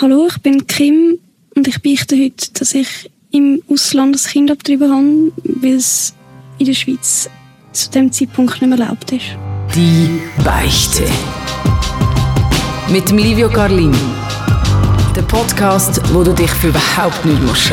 Hallo, 0.00 0.28
ich 0.28 0.38
bin 0.38 0.66
Kim 0.68 1.18
und 1.56 1.66
ich 1.66 1.82
beichte 1.82 2.16
heute, 2.16 2.52
dass 2.54 2.72
ich 2.72 3.10
im 3.32 3.60
Ausland 3.68 4.14
ein 4.14 4.30
Kind 4.30 4.50
abgetrieben 4.50 4.92
habe, 4.92 5.32
weil 5.60 5.74
es 5.74 6.14
in 6.58 6.66
der 6.66 6.74
Schweiz 6.74 7.28
zu 7.72 7.90
dem 7.90 8.12
Zeitpunkt 8.12 8.60
nicht 8.60 8.70
mehr 8.70 8.78
erlaubt 8.78 9.10
ist. 9.10 9.36
Die 9.74 10.20
Beichte. 10.44 11.04
Mit 12.90 13.10
Livio 13.10 13.48
Carlin. 13.48 13.94
Der 15.16 15.22
Podcast, 15.22 16.00
wo 16.14 16.22
du 16.22 16.32
dich 16.32 16.50
für 16.50 16.68
überhaupt 16.68 17.24
nicht 17.24 17.42
musst 17.42 17.70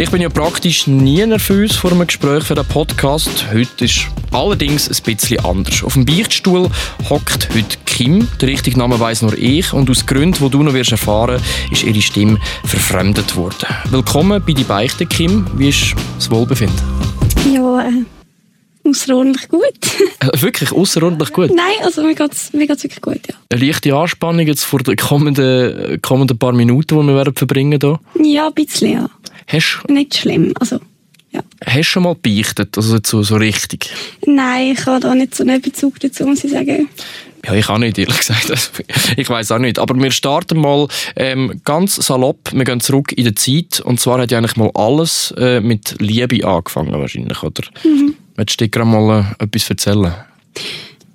Ich 0.00 0.12
bin 0.12 0.22
ja 0.22 0.28
praktisch 0.28 0.86
nie 0.86 1.26
nervös 1.26 1.74
vor 1.74 1.90
einem 1.90 2.06
Gespräch 2.06 2.44
für 2.44 2.54
den 2.54 2.64
Podcast. 2.64 3.46
Heute 3.52 3.84
ist 3.84 4.06
allerdings 4.30 4.88
ein 4.88 5.02
bisschen 5.02 5.44
anders. 5.44 5.82
Auf 5.82 5.94
dem 5.94 6.04
Beichtstuhl 6.04 6.70
hockt 7.10 7.48
heute 7.52 7.76
Kim. 7.84 8.28
Der 8.40 8.48
richtige 8.48 8.78
Name 8.78 9.00
weiss 9.00 9.22
nur 9.22 9.36
ich. 9.36 9.72
Und 9.72 9.90
aus 9.90 10.06
Gründen, 10.06 10.44
die 10.44 10.50
du 10.50 10.62
noch 10.62 10.72
wirst 10.72 10.92
erfahren 10.92 11.42
ist 11.72 11.82
ihre 11.82 12.00
Stimme 12.00 12.38
verfremdet 12.64 13.34
worden. 13.34 13.66
Willkommen 13.90 14.40
bei 14.46 14.52
«Die 14.52 14.62
Beichte», 14.62 15.04
Kim. 15.04 15.48
Wie 15.56 15.70
ist 15.70 15.96
das 16.14 16.30
Wohlbefinden? 16.30 16.78
Ja, 17.52 17.88
äh, 17.88 18.04
außerordentlich 18.88 19.48
gut. 19.48 19.62
Äh, 20.20 20.42
wirklich 20.42 20.72
außerordentlich 20.72 21.32
gut? 21.32 21.50
Nein, 21.54 21.84
also 21.84 22.02
mir 22.02 22.16
geht 22.16 22.32
es 22.32 22.52
wirklich 22.52 23.00
gut, 23.00 23.20
ja. 23.28 23.36
Eine 23.52 23.64
leichte 23.64 23.94
Anspannung 23.94 24.44
jetzt 24.44 24.64
vor 24.64 24.80
den 24.80 24.96
kommenden, 24.96 26.02
kommenden 26.02 26.36
paar 26.36 26.52
Minuten, 26.52 27.00
die 27.00 27.06
wir 27.06 27.14
werden 27.14 27.36
verbringen 27.36 27.78
hier? 27.80 28.00
Ja, 28.20 28.48
ein 28.48 28.54
bisschen, 28.54 28.92
ja. 28.94 29.08
Hast, 29.48 29.82
Nicht 29.88 30.16
schlimm, 30.16 30.52
also, 30.60 30.78
ja. 31.30 31.40
hast 31.64 31.76
du 31.76 31.82
schon 31.84 32.02
mal 32.04 32.14
beichtet? 32.14 32.76
Also 32.76 32.98
so, 33.02 33.22
so 33.22 33.36
richtig? 33.36 33.90
Nein, 34.26 34.72
ich 34.72 34.86
habe 34.86 35.00
da 35.00 35.14
nicht 35.14 35.34
so 35.34 35.42
einen 35.42 35.60
Bezug 35.60 35.98
dazu, 36.00 36.26
muss 36.26 36.44
ich 36.44 36.52
sagen. 36.52 36.88
Ja, 37.46 37.54
ich 37.54 37.68
auch 37.68 37.78
nicht, 37.78 37.96
ehrlich 37.98 38.18
gesagt. 38.18 38.50
Also, 38.50 38.70
Ich 39.16 39.28
weiß 39.28 39.52
auch 39.52 39.58
nicht. 39.58 39.78
Aber 39.78 39.94
wir 39.94 40.10
starten 40.10 40.58
mal 40.58 40.88
ähm, 41.16 41.60
ganz 41.64 41.96
salopp. 41.96 42.50
Wir 42.52 42.64
gehen 42.64 42.80
zurück 42.80 43.12
in 43.12 43.24
die 43.24 43.34
Zeit. 43.34 43.80
Und 43.80 44.00
zwar 44.00 44.20
hat 44.20 44.30
ja 44.30 44.38
eigentlich 44.38 44.56
mal 44.56 44.70
alles 44.74 45.32
äh, 45.38 45.60
mit 45.60 45.96
Liebe 46.00 46.46
angefangen, 46.46 46.92
wahrscheinlich, 46.92 47.42
oder? 47.42 47.62
Mhm. 47.84 48.14
Willst 48.36 48.60
du 48.60 48.64
dir 48.64 48.68
gerade 48.70 48.90
mal 48.90 49.34
äh, 49.38 49.44
etwas 49.44 49.70
erzählen? 49.70 50.14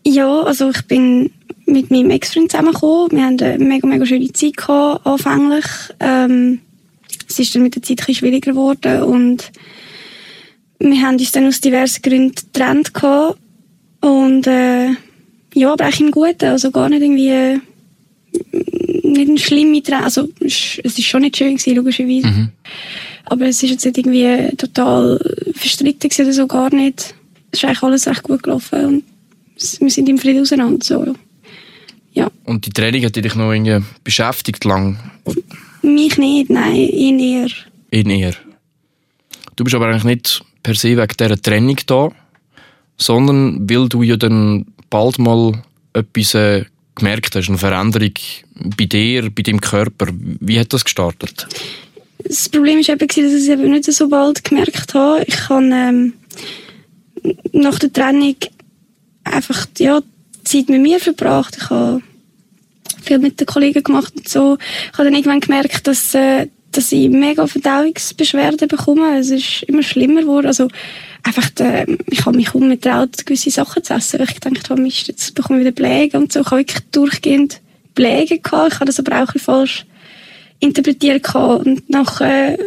Ja, 0.05 0.41
also 0.43 0.69
ich 0.69 0.81
bin 0.83 1.31
mit 1.65 1.91
meinem 1.91 2.09
Ex-Freund 2.09 2.51
zusammengekommen. 2.51 3.11
Wir 3.11 3.23
haben 3.25 3.39
eine 3.39 3.63
mega, 3.63 3.87
mega 3.87 4.05
schöne 4.05 4.31
Zeit 4.33 4.57
gehabt, 4.57 5.05
anfänglich. 5.05 5.65
Ähm, 5.99 6.59
es 7.27 7.39
ist 7.39 7.55
dann 7.55 7.63
mit 7.63 7.75
der 7.75 7.81
Zeit 7.81 7.91
ein 7.91 8.05
bisschen 8.05 8.15
schwieriger 8.15 8.51
geworden 8.51 9.03
und 9.03 9.51
wir 10.79 11.01
haben 11.01 11.17
uns 11.17 11.31
dann 11.31 11.47
aus 11.47 11.61
diversen 11.61 12.01
Gründen 12.01 12.35
getrennt 12.35 12.93
gehabt. 12.93 13.39
Und, 14.01 14.47
äh, 14.47 14.89
ja, 15.53 15.71
aber 15.71 15.85
eigentlich 15.85 16.01
im 16.01 16.11
Guten, 16.11 16.45
also 16.45 16.71
gar 16.71 16.89
nicht 16.89 17.01
irgendwie, 17.01 17.29
äh, 17.29 17.59
nicht 19.03 19.29
eine 19.29 19.37
schlimme 19.37 19.81
Trennung. 19.81 20.03
Also, 20.03 20.29
es 20.41 20.77
ist 20.83 21.03
schon 21.03 21.21
nicht 21.21 21.37
schön 21.37 21.55
gewesen, 21.55 21.75
logischerweise. 21.75 22.27
Aber 23.25 23.45
es 23.45 23.63
ist 23.63 23.69
jetzt 23.69 23.85
nicht 23.85 23.97
irgendwie 23.97 24.55
total 24.57 25.19
verstritten 25.53 26.09
gewesen 26.09 26.25
oder 26.25 26.33
so, 26.33 26.47
gar 26.47 26.73
nicht. 26.73 27.15
Es 27.51 27.59
ist 27.59 27.65
eigentlich 27.65 27.83
alles 27.83 28.07
recht 28.07 28.23
gut 28.23 28.43
gelaufen 28.43 28.85
und 28.85 29.03
wir 29.79 29.91
sind 29.91 30.09
im 30.09 30.17
Frieden 30.17 30.41
auseinander, 30.41 30.83
so. 30.83 31.15
Ja. 32.13 32.29
Und 32.43 32.65
die 32.65 32.71
Training 32.71 33.05
hat 33.05 33.15
dich 33.15 33.35
noch 33.35 33.51
irgendwie 33.51 33.83
beschäftigt 34.03 34.65
lang 34.65 34.97
Mich 35.83 36.17
nicht, 36.17 36.49
nein, 36.49 36.75
ihn 36.75 37.19
eher. 37.19 37.49
in 37.91 38.09
ihr. 38.09 38.33
Du 39.55 39.63
bist 39.63 39.75
aber 39.75 39.87
eigentlich 39.87 40.03
nicht 40.03 40.43
per 40.63 40.73
se 40.73 40.97
wegen 40.97 41.13
dieser 41.19 41.41
Trennung 41.41 41.77
da, 41.85 42.09
sondern 42.97 43.69
weil 43.69 43.87
du 43.89 44.01
ja 44.01 44.17
dann 44.17 44.65
bald 44.89 45.19
mal 45.19 45.61
etwas 45.93 46.33
äh, 46.33 46.65
gemerkt 46.95 47.35
hast, 47.35 47.49
eine 47.49 47.57
Veränderung 47.57 48.13
bei 48.77 48.85
dir, 48.85 49.29
bei 49.29 49.43
deinem 49.43 49.61
Körper. 49.61 50.07
Wie 50.11 50.59
hat 50.59 50.73
das 50.73 50.83
gestartet? 50.83 51.47
Das 52.23 52.49
Problem 52.49 52.79
war 52.79 52.93
eben, 52.93 53.07
dass 53.07 53.17
ich 53.17 53.23
es 53.23 53.47
eben 53.47 53.71
nicht 53.71 53.91
so 53.91 54.07
bald 54.07 54.43
gemerkt 54.43 54.93
habe. 54.93 55.23
Ich 55.27 55.49
habe 55.49 55.65
ähm, 55.65 56.13
nach 57.51 57.79
der 57.79 57.91
Trennung 57.91 58.37
einfach 59.23 59.67
ja, 59.77 60.01
Zeit 60.43 60.69
mit 60.69 60.81
mir 60.81 60.99
verbracht. 60.99 61.57
Ich 61.59 61.69
habe 61.69 62.01
viel 63.03 63.19
mit 63.19 63.39
den 63.39 63.47
Kollegen 63.47 63.83
gemacht 63.83 64.13
und 64.15 64.27
so. 64.27 64.57
Ich 64.91 64.97
habe 64.97 65.05
dann 65.05 65.13
irgendwann 65.13 65.39
gemerkt, 65.39 65.87
dass, 65.87 66.13
äh, 66.15 66.47
dass 66.71 66.91
ich 66.91 67.09
mega 67.09 67.45
Verdauungsbeschwerden 67.47 68.67
bekomme. 68.67 69.19
Es 69.19 69.29
ist 69.29 69.63
immer 69.63 69.83
schlimmer 69.83 70.21
geworden. 70.21 70.47
Also 70.47 70.67
einfach, 71.23 71.49
der, 71.51 71.87
ich 72.07 72.25
habe 72.25 72.35
mich 72.35 72.47
kaum 72.47 72.67
mehr 72.67 72.77
getraut, 72.77 73.25
gewisse 73.25 73.51
Sachen 73.51 73.83
zu 73.83 73.93
essen, 73.93 74.19
weil 74.19 74.27
ich 74.29 74.39
gedacht 74.39 74.69
habe, 74.69 74.81
Mist, 74.81 75.07
jetzt 75.07 75.35
bekomme 75.35 75.59
ich 75.59 75.65
wieder 75.65 75.75
Bläge 75.75 76.17
und 76.17 76.31
so. 76.31 76.41
Ich 76.41 76.45
habe 76.47 76.57
wirklich 76.57 76.83
durchgehend 76.91 77.61
Bläge 77.95 78.39
gehabt. 78.39 78.73
Ich 78.73 78.79
habe 78.79 78.85
das 78.85 78.99
aber 78.99 79.23
auch 79.23 79.33
falsch 79.37 79.85
interpretiert 80.59 81.23
gehabt. 81.23 81.65
Und 81.65 81.89
nach 81.89 82.21
äh, 82.21 82.57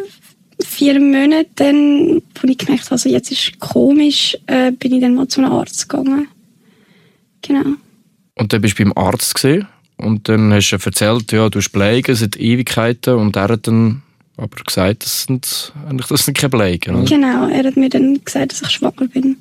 vier 0.65 1.01
Monaten, 1.01 1.51
dann, 1.57 2.23
wo 2.41 2.49
ich 2.49 2.59
gemerkt 2.59 2.85
habe, 2.85 2.93
also 2.93 3.09
jetzt 3.09 3.31
ist 3.31 3.59
komisch, 3.59 4.37
äh, 4.47 4.73
bin 4.73 4.95
ich 4.95 5.01
dann 5.01 5.15
mal 5.15 5.29
zu 5.29 5.41
einem 5.41 5.53
Arzt 5.53 5.89
gegangen. 5.89 6.29
Genau. 7.43 7.77
Und 8.35 8.53
dann 8.53 8.61
bist 8.61 8.79
du 8.79 8.85
beim 8.85 8.93
Arzt 8.97 9.35
gesehen 9.35 9.67
und 9.99 10.29
dann 10.29 10.53
hast 10.53 10.71
du 10.71 10.77
erzählt, 10.77 11.33
ja, 11.33 11.49
du 11.49 11.59
hast 11.59 11.71
Bläge 11.71 12.15
seit 12.15 12.37
Ewigkeiten 12.37 13.15
und 13.15 13.37
er 13.37 13.49
hat 13.49 13.67
dann 13.67 14.03
aber 14.37 14.49
gesagt, 14.65 15.05
das 15.05 15.23
sind 15.25 15.73
eigentlich 15.89 16.07
das 16.09 16.27
sind 16.27 16.37
keine 16.37 16.51
Bläge. 16.51 16.93
Oder? 16.93 17.05
Genau, 17.05 17.49
er 17.49 17.65
hat 17.65 17.77
mir 17.77 17.89
dann 17.89 18.23
gesagt, 18.25 18.53
dass 18.53 18.63
ich 18.63 18.71
schwanger 18.71 19.09
bin. 19.13 19.37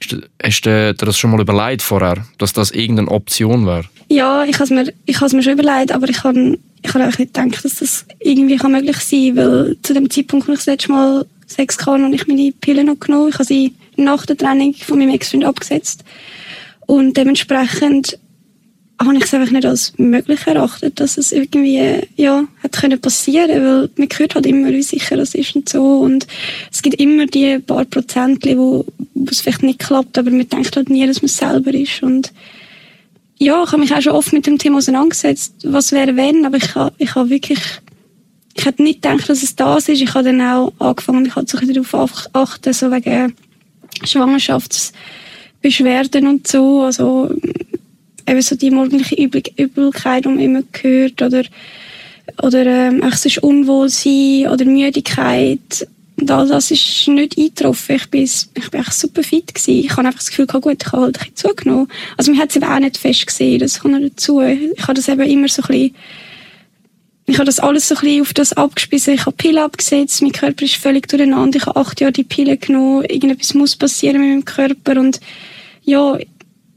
Ist 0.00 0.12
das- 0.12 0.20
Hast 0.42 0.60
du 0.62 0.70
dir 0.70 0.94
das 0.94 1.18
schon 1.18 1.30
mal 1.30 1.40
überlegt 1.40 1.82
vorher, 1.82 2.24
dass 2.38 2.52
das 2.52 2.70
irgendeine 2.70 3.10
Option 3.10 3.66
wäre? 3.66 3.84
Ja, 4.08 4.44
ich 4.44 4.54
habe 4.54 4.64
es 4.64 4.70
mir, 4.70 4.92
ich 5.04 5.20
mir 5.20 5.42
schon 5.42 5.52
überlegt, 5.58 5.92
aber 5.92 6.08
ich 6.08 6.22
habe, 6.24 6.58
ich 6.82 6.94
habe 6.94 7.02
eigentlich 7.04 7.18
nicht 7.18 7.34
gedacht, 7.34 7.64
dass 7.64 7.76
das 7.76 8.06
irgendwie 8.20 8.56
kann 8.56 8.72
möglich 8.72 8.96
sein 8.98 9.34
kann, 9.34 9.36
weil 9.36 9.76
zu 9.82 9.92
dem 9.94 10.08
Zeitpunkt, 10.08 10.48
wo 10.48 10.52
ich 10.52 10.58
das 10.58 10.66
letzte 10.66 10.92
Mal 10.92 11.26
Sex 11.46 11.78
hatte, 11.78 12.02
habe 12.02 12.14
ich 12.14 12.26
meine 12.26 12.52
Pillen 12.60 12.86
noch 12.86 12.98
genommen. 13.00 13.28
Ich 13.28 13.34
habe 13.34 13.44
sie 13.44 13.74
nach 13.96 14.24
der 14.26 14.36
Trennung 14.36 14.74
von 14.74 14.98
meinem 14.98 15.10
Ex-Freund 15.14 15.44
abgesetzt. 15.44 16.04
Und 16.86 17.16
dementsprechend 17.16 18.18
habe 18.98 19.16
ich 19.16 19.24
es 19.24 19.34
einfach 19.34 19.52
nicht 19.52 19.66
als 19.66 19.92
möglich 19.98 20.46
erachtet, 20.46 21.00
dass 21.00 21.18
es 21.18 21.32
irgendwie, 21.32 22.00
ja, 22.16 22.44
hat 22.62 22.72
können 22.72 23.00
passieren, 23.00 23.50
weil 23.50 23.90
man 23.96 24.08
hört 24.16 24.34
halt 24.34 24.46
immer, 24.46 24.68
wie 24.68 24.82
sicher 24.82 25.16
das 25.16 25.34
ist 25.34 25.54
und 25.54 25.68
so. 25.68 25.98
Und 25.98 26.26
es 26.72 26.80
gibt 26.82 26.98
immer 27.00 27.26
die 27.26 27.58
paar 27.58 27.84
Prozentli, 27.84 28.56
wo, 28.56 28.86
wo 29.14 29.30
es 29.30 29.42
vielleicht 29.42 29.62
nicht 29.62 29.80
klappt, 29.80 30.16
aber 30.16 30.30
man 30.30 30.48
denkt 30.48 30.76
halt 30.76 30.88
nie, 30.88 31.06
dass 31.06 31.20
man 31.20 31.28
selber 31.28 31.74
ist. 31.74 32.02
Und 32.02 32.32
ja, 33.38 33.64
ich 33.64 33.72
habe 33.72 33.82
mich 33.82 33.94
auch 33.94 34.00
schon 34.00 34.14
oft 34.14 34.32
mit 34.32 34.46
dem 34.46 34.56
Thema 34.58 34.78
auseinandergesetzt, 34.78 35.52
was 35.64 35.92
wäre 35.92 36.16
wenn, 36.16 36.46
aber 36.46 36.56
ich 36.56 36.74
habe, 36.74 36.94
ich 36.96 37.14
habe 37.14 37.28
wirklich, 37.28 37.58
ich 38.54 38.64
hätte 38.64 38.82
nicht 38.82 39.02
gedacht, 39.02 39.28
dass 39.28 39.42
es 39.42 39.56
das 39.56 39.90
ist. 39.90 40.00
Ich 40.00 40.14
habe 40.14 40.24
dann 40.24 40.40
auch 40.40 40.72
angefangen, 40.78 41.22
mich 41.22 41.36
halt 41.36 41.50
so 41.50 41.58
ein 41.58 41.66
bisschen 41.66 41.84
darauf 41.84 42.30
achten, 42.32 42.72
so 42.72 42.90
wegen 42.90 43.34
Schwangerschaftsbeschwerden 44.04 46.26
und 46.26 46.48
so, 46.48 46.80
also 46.82 47.30
eben 48.26 48.42
so 48.42 48.56
die 48.56 48.70
morgendliche 48.70 49.14
Übel 49.14 49.42
Übelkeit, 49.56 50.24
die 50.24 50.28
man 50.28 50.38
immer 50.38 50.62
hört, 50.80 51.22
oder, 51.22 51.42
oder 52.42 52.66
ähm, 52.66 53.02
einfach 53.02 53.18
sonst 53.18 53.38
Unwohlsein 53.38 54.48
oder 54.48 54.64
Müdigkeit. 54.64 55.88
Und 56.18 56.30
all 56.30 56.48
das 56.48 56.70
ist 56.70 57.08
nicht 57.08 57.36
eingetroffen. 57.36 57.96
Ich 57.96 58.08
bin, 58.08 58.22
ich 58.22 58.70
bin 58.70 58.80
echt 58.80 58.94
super 58.94 59.22
fit 59.22 59.54
gewesen. 59.54 59.84
Ich 59.84 59.90
habe 59.90 60.06
einfach 60.06 60.20
das 60.20 60.30
Gefühl 60.30 60.46
gut, 60.46 60.82
ich 60.82 60.92
habe 60.92 61.02
halt 61.02 61.18
ein 61.18 61.30
bisschen 61.30 61.36
zugenommen. 61.36 61.88
Also 62.16 62.32
man 62.32 62.40
hat 62.40 62.50
es 62.50 62.56
eben 62.56 62.64
auch 62.64 62.78
nicht 62.78 62.96
fest 62.96 63.26
gesehen, 63.26 63.58
das 63.60 63.80
kommt 63.80 63.94
noch 63.94 64.08
dazu. 64.08 64.40
Ich 64.40 64.82
habe 64.82 64.94
das 64.94 65.08
eben 65.08 65.22
immer 65.22 65.48
so 65.48 65.62
ein 65.62 65.68
bisschen 65.68 65.94
ich 67.28 67.38
habe 67.38 67.46
das 67.46 67.58
alles 67.58 67.88
so 67.88 67.96
ein 67.96 68.00
bisschen 68.00 68.22
auf 68.22 68.34
das 68.34 68.52
abgespissen. 68.52 69.14
Ich 69.14 69.26
habe 69.26 69.36
Pillen 69.36 69.58
abgesetzt, 69.58 70.22
mein 70.22 70.30
Körper 70.30 70.64
ist 70.64 70.76
völlig 70.76 71.08
durcheinander. 71.08 71.58
Ich 71.58 71.66
habe 71.66 71.78
acht 71.78 72.00
Jahre 72.00 72.12
die 72.12 72.22
Pille 72.22 72.56
genommen. 72.56 73.04
Irgendetwas 73.04 73.52
muss 73.54 73.74
passieren 73.74 74.20
mit 74.20 74.30
meinem 74.30 74.44
Körper. 74.44 75.00
Und 75.00 75.20
ja, 75.82 76.16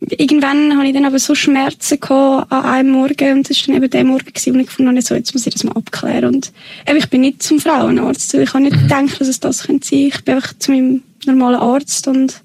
irgendwann 0.02 0.78
habe 0.78 0.88
ich 0.88 0.94
dann 0.94 1.06
aber 1.06 1.20
so 1.20 1.36
Schmerzen 1.36 2.00
gehabt 2.00 2.52
an 2.52 2.64
einem 2.64 2.92
Morgen. 2.92 3.38
Und 3.38 3.50
das 3.50 3.60
war 3.60 3.68
dann 3.68 3.84
eben 3.84 3.90
der 3.92 4.04
Morgen, 4.04 4.26
gewesen, 4.26 4.54
wo 4.54 4.60
ich 4.60 4.68
gefunden 4.68 4.92
habe, 4.92 5.02
so, 5.02 5.16
jetzt 5.16 5.34
muss 5.34 5.46
ich 5.46 5.54
das 5.54 5.64
mal 5.64 5.76
abklären. 5.76 6.36
Und 6.36 6.52
eben, 6.88 6.98
ich 6.98 7.10
bin 7.10 7.22
nicht 7.22 7.44
zum 7.44 7.60
Frauenarzt. 7.60 8.34
Ich 8.34 8.54
habe 8.54 8.64
nicht 8.64 8.80
gedacht, 8.80 9.20
dass 9.20 9.28
es 9.28 9.40
das 9.40 9.64
könnte 9.64 9.88
sein. 9.88 10.00
Ich 10.00 10.24
bin 10.24 10.36
einfach 10.36 10.54
zu 10.58 10.72
meinem 10.72 11.04
normalen 11.26 11.60
Arzt 11.60 12.08
und 12.08 12.42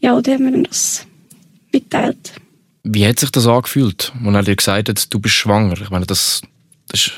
ja, 0.00 0.20
der 0.20 0.34
hat 0.34 0.40
mir 0.40 0.52
dann 0.52 0.64
das 0.64 1.06
mitteilt. 1.72 2.32
Wie 2.82 3.06
hat 3.06 3.18
sich 3.18 3.30
das 3.30 3.46
angefühlt, 3.46 4.12
als 4.24 4.34
er 4.34 4.42
dir 4.42 4.56
gesagt 4.56 4.88
hat, 4.88 5.14
du 5.14 5.18
bist 5.18 5.34
schwanger? 5.34 5.80
Ich 5.80 5.90
meine, 5.90 6.04
das, 6.04 6.42
das 6.88 7.00
ist 7.00 7.12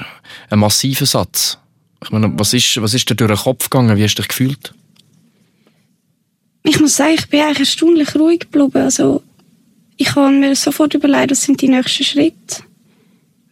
ein 0.50 0.61
massiver 0.61 1.06
Satz. 1.06 1.59
Ich 2.05 2.11
meine, 2.11 2.32
was 2.38 2.52
ist, 2.52 2.81
was 2.81 2.94
ist 2.94 3.11
dir 3.11 3.17
durch 3.17 3.32
den 3.32 3.38
Kopf 3.38 3.69
gegangen? 3.69 3.97
Wie 3.97 4.05
hast 4.05 4.14
du 4.14 4.23
dich 4.23 4.29
gefühlt? 4.29 4.73
Ich 6.62 6.79
muss 6.79 6.97
sagen, 6.97 7.14
ich 7.14 7.29
bin 7.29 7.41
eigentlich 7.41 7.61
erstaunlich 7.61 8.14
ruhig 8.14 8.41
geblieben. 8.41 8.82
Also, 8.82 9.23
ich 9.96 10.14
habe 10.14 10.31
mir 10.31 10.54
sofort 10.54 10.94
überlegt, 10.94 11.31
was 11.31 11.43
sind 11.43 11.60
die 11.60 11.69
nächsten 11.69 12.04
Schritte? 12.04 12.62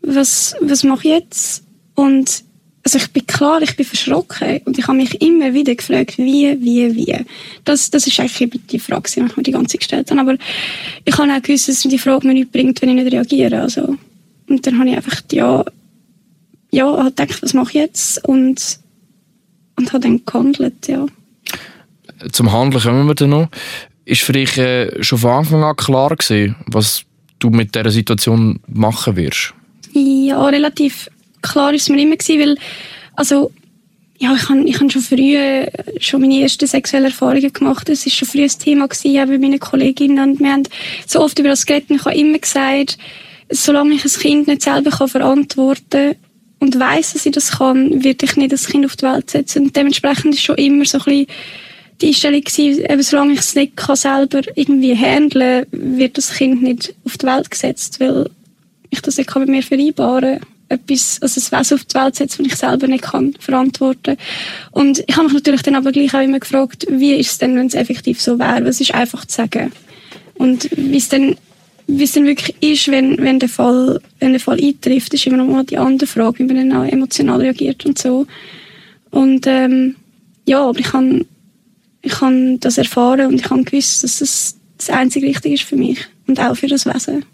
Was, 0.03 0.55
was 0.61 0.85
mache 0.85 1.09
ich 1.09 1.15
jetzt? 1.15 1.65
Und 1.95 2.45
also 2.85 2.99
ich 2.99 3.11
bin 3.13 3.27
klar, 3.27 3.63
ich 3.63 3.77
bin 3.77 3.87
verschrocken 3.87 4.61
und 4.67 4.79
ich 4.79 4.87
habe 4.87 4.99
mich 4.99 5.21
immer 5.23 5.55
wieder 5.55 5.75
gefragt, 5.75 6.19
wie, 6.19 6.61
wie, 6.61 6.95
wie. 6.95 7.17
Das, 7.65 7.91
das 7.91 8.07
ist 8.07 8.21
eigentlich 8.21 8.61
die 8.71 8.79
Frage, 8.79 9.11
die 9.11 9.21
ich 9.21 9.37
mir 9.37 9.43
die 9.43 9.53
ganze 9.53 9.73
Zeit 9.73 9.81
gestellt 9.81 10.11
habe. 10.11 10.21
Aber 10.21 10.37
ich 11.05 11.17
habe 11.17 11.33
auch 11.33 11.41
gewusst, 11.43 11.69
dass 11.69 11.81
die 11.81 11.99
Frage 11.99 12.27
mir 12.27 12.35
nichts 12.35 12.53
bringt, 12.53 12.83
wenn 12.83 12.91
ich 12.91 13.03
nicht 13.03 13.13
reagiere. 13.13 13.63
Also, 13.63 13.97
und 14.49 14.67
dann 14.67 14.79
habe 14.79 14.91
ich 14.91 14.97
einfach, 14.97 15.23
ja, 15.33 15.65
ja, 16.71 17.03
halt 17.03 17.17
gedacht, 17.17 17.43
was 17.43 17.55
mache 17.55 17.69
ich 17.69 17.75
jetzt? 17.75 18.29
Und, 18.29 18.79
und 19.77 19.93
habe 19.93 20.01
dann 20.01 20.25
gehandelt, 20.27 20.87
ja. 20.87 21.07
Zum 22.33 22.53
Handeln 22.53 22.83
kommen 22.83 23.07
wir 23.07 23.15
dann 23.15 23.31
noch. 23.31 23.49
Ist 24.05 24.23
für 24.23 24.33
dich 24.33 24.59
äh, 24.59 25.03
schon 25.03 25.19
von 25.19 25.31
Anfang 25.31 25.65
an 25.65 25.77
klar 25.77 26.15
gewesen, 26.15 26.57
was 26.67 27.05
du 27.39 27.51
mit 27.51 27.75
dieser 27.75 27.91
Situation 27.91 28.61
machen 28.67 29.17
wirst? 29.17 29.55
Ja, 29.93 30.45
relativ 30.47 31.09
klar 31.43 31.73
ist 31.73 31.83
es 31.83 31.89
mir 31.89 32.03
immer 32.03 32.17
gewesen, 32.17 32.41
weil, 32.41 32.57
also, 33.15 33.51
ja, 34.19 34.35
ich 34.35 34.49
habe 34.49 34.63
ich 34.65 34.81
hab 34.81 34.91
schon 34.93 35.03
früh 35.03 35.67
schon 36.01 36.21
meine 36.21 36.41
ersten 36.41 36.67
sexuellen 36.67 37.07
Erfahrungen 37.07 37.53
gemacht. 37.53 37.89
Es 37.89 38.07
war 38.07 38.13
schon 38.13 38.29
früh 38.29 38.43
ein 38.43 38.49
Thema 38.49 38.89
gewesen, 38.89 39.19
auch 39.19 39.27
bei 39.27 39.39
meinen 39.39 39.59
Kolleginnen. 39.59 40.31
Und 40.31 40.41
wir 40.41 40.53
haben 40.53 40.63
so 41.07 41.21
oft 41.21 41.39
über 41.39 41.49
das 41.49 41.67
geredet 41.67 41.91
ich 41.91 42.05
habe 42.05 42.17
immer 42.17 42.39
gesagt, 42.39 42.99
solange 43.51 43.95
ich 43.95 44.05
ein 44.05 44.11
Kind 44.11 44.47
nicht 44.47 44.63
selber 44.63 44.91
kann 44.91 45.09
verantworten 45.09 46.17
und 46.61 46.79
weiß, 46.79 47.13
dass 47.13 47.27
ich 47.27 47.33
das 47.33 47.59
kann, 47.59 48.03
werde 48.03 48.25
ich 48.25 48.37
nicht 48.37 48.53
das 48.53 48.69
Kind 48.69 48.87
auf 48.87 48.97
die 48.97 49.05
Welt 49.05 49.31
setzen. 49.31 49.65
Und 49.65 49.77
dementsprechend 49.77 50.35
ist 50.35 50.43
schon 50.43 50.57
immer 50.57 50.85
so 50.85 50.99
ein 50.99 51.05
bisschen 51.05 51.27
die 52.01 52.09
Einstellung 52.09 52.41
gewesen, 52.43 53.03
solange 53.03 53.33
ich 53.35 53.41
es 53.41 53.55
nicht 53.55 53.77
kann 53.77 53.97
selber 53.97 54.41
irgendwie 54.55 54.97
handeln, 54.97 55.67
wird 55.71 56.19
das 56.19 56.33
Kind 56.33 56.63
nicht 56.63 56.95
auf 57.05 57.19
die 57.19 57.27
Welt 57.27 57.51
gesetzt, 57.51 58.01
weil 58.01 58.31
ich 58.91 59.01
das 59.01 59.17
nicht 59.17 59.35
mit 59.37 59.49
mir 59.49 59.63
vereinbaren 59.63 60.41
kann 60.41 60.49
etwas, 60.69 61.19
also 61.21 61.41
ein 61.41 61.61
Wesen 61.61 61.75
auf 61.75 61.85
die 61.85 61.95
Welt 61.95 62.17
setzt, 62.17 62.39
das 62.39 62.47
ich 62.47 62.57
selber 62.57 62.87
nicht 62.87 63.05
kann 63.05 63.35
verantworten. 63.39 64.17
Und 64.73 65.05
ich 65.07 65.17
habe 65.17 65.25
mich 65.25 65.35
natürlich 65.35 65.63
dann 65.63 65.75
aber 65.75 65.93
gleich 65.93 66.15
auch 66.15 66.23
immer 66.23 66.41
gefragt, 66.41 66.87
wie 66.89 67.15
ist 67.15 67.33
es 67.33 67.39
denn, 67.39 67.57
wenn 67.57 67.67
es 67.67 67.75
effektiv 67.75 68.21
so 68.21 68.39
wäre? 68.39 68.65
Was 68.65 68.81
ist 68.81 68.95
einfach 68.95 69.25
zu 69.25 69.37
sagen? 69.37 69.73
Und 70.35 70.69
wie 70.77 70.97
es 70.97 71.09
denn, 71.09 71.37
wie 71.87 72.05
es 72.05 72.13
denn 72.13 72.27
wirklich 72.27 72.57
ist, 72.61 72.91
wenn, 72.91 73.19
wenn 73.19 73.39
der 73.39 73.49
Fall, 73.49 74.01
wenn 74.21 74.33
der 74.33 74.41
Fall 74.41 74.59
eintrifft, 74.61 75.15
ist 75.15 75.27
immer 75.27 75.37
noch 75.37 75.47
mal 75.47 75.65
die 75.65 75.79
andere 75.79 76.07
Frage, 76.07 76.39
wie 76.39 76.53
man 76.53 76.69
dann 76.69 76.79
auch 76.79 76.91
emotional 76.91 77.41
reagiert 77.41 77.85
und 77.85 77.99
so. 77.99 78.27
Und, 79.11 79.47
ähm, 79.47 79.97
ja, 80.47 80.67
aber 80.67 80.79
ich 80.79 80.93
habe, 80.93 81.25
ich 82.05 82.21
habe 82.21 82.59
das 82.61 82.79
erfahren 82.79 83.27
und 83.27 83.41
ich 83.41 83.51
habe 83.51 83.63
gewusst, 83.65 84.05
dass 84.05 84.21
es 84.21 84.57
das 84.79 84.91
einzige 84.91 85.27
Richtige 85.27 85.55
ist 85.55 85.65
für 85.65 85.77
mich 85.77 85.99
und 86.27 86.39
auch 86.41 86.55
für 86.55 86.69
das 86.69 86.87
Wesen. 86.87 87.25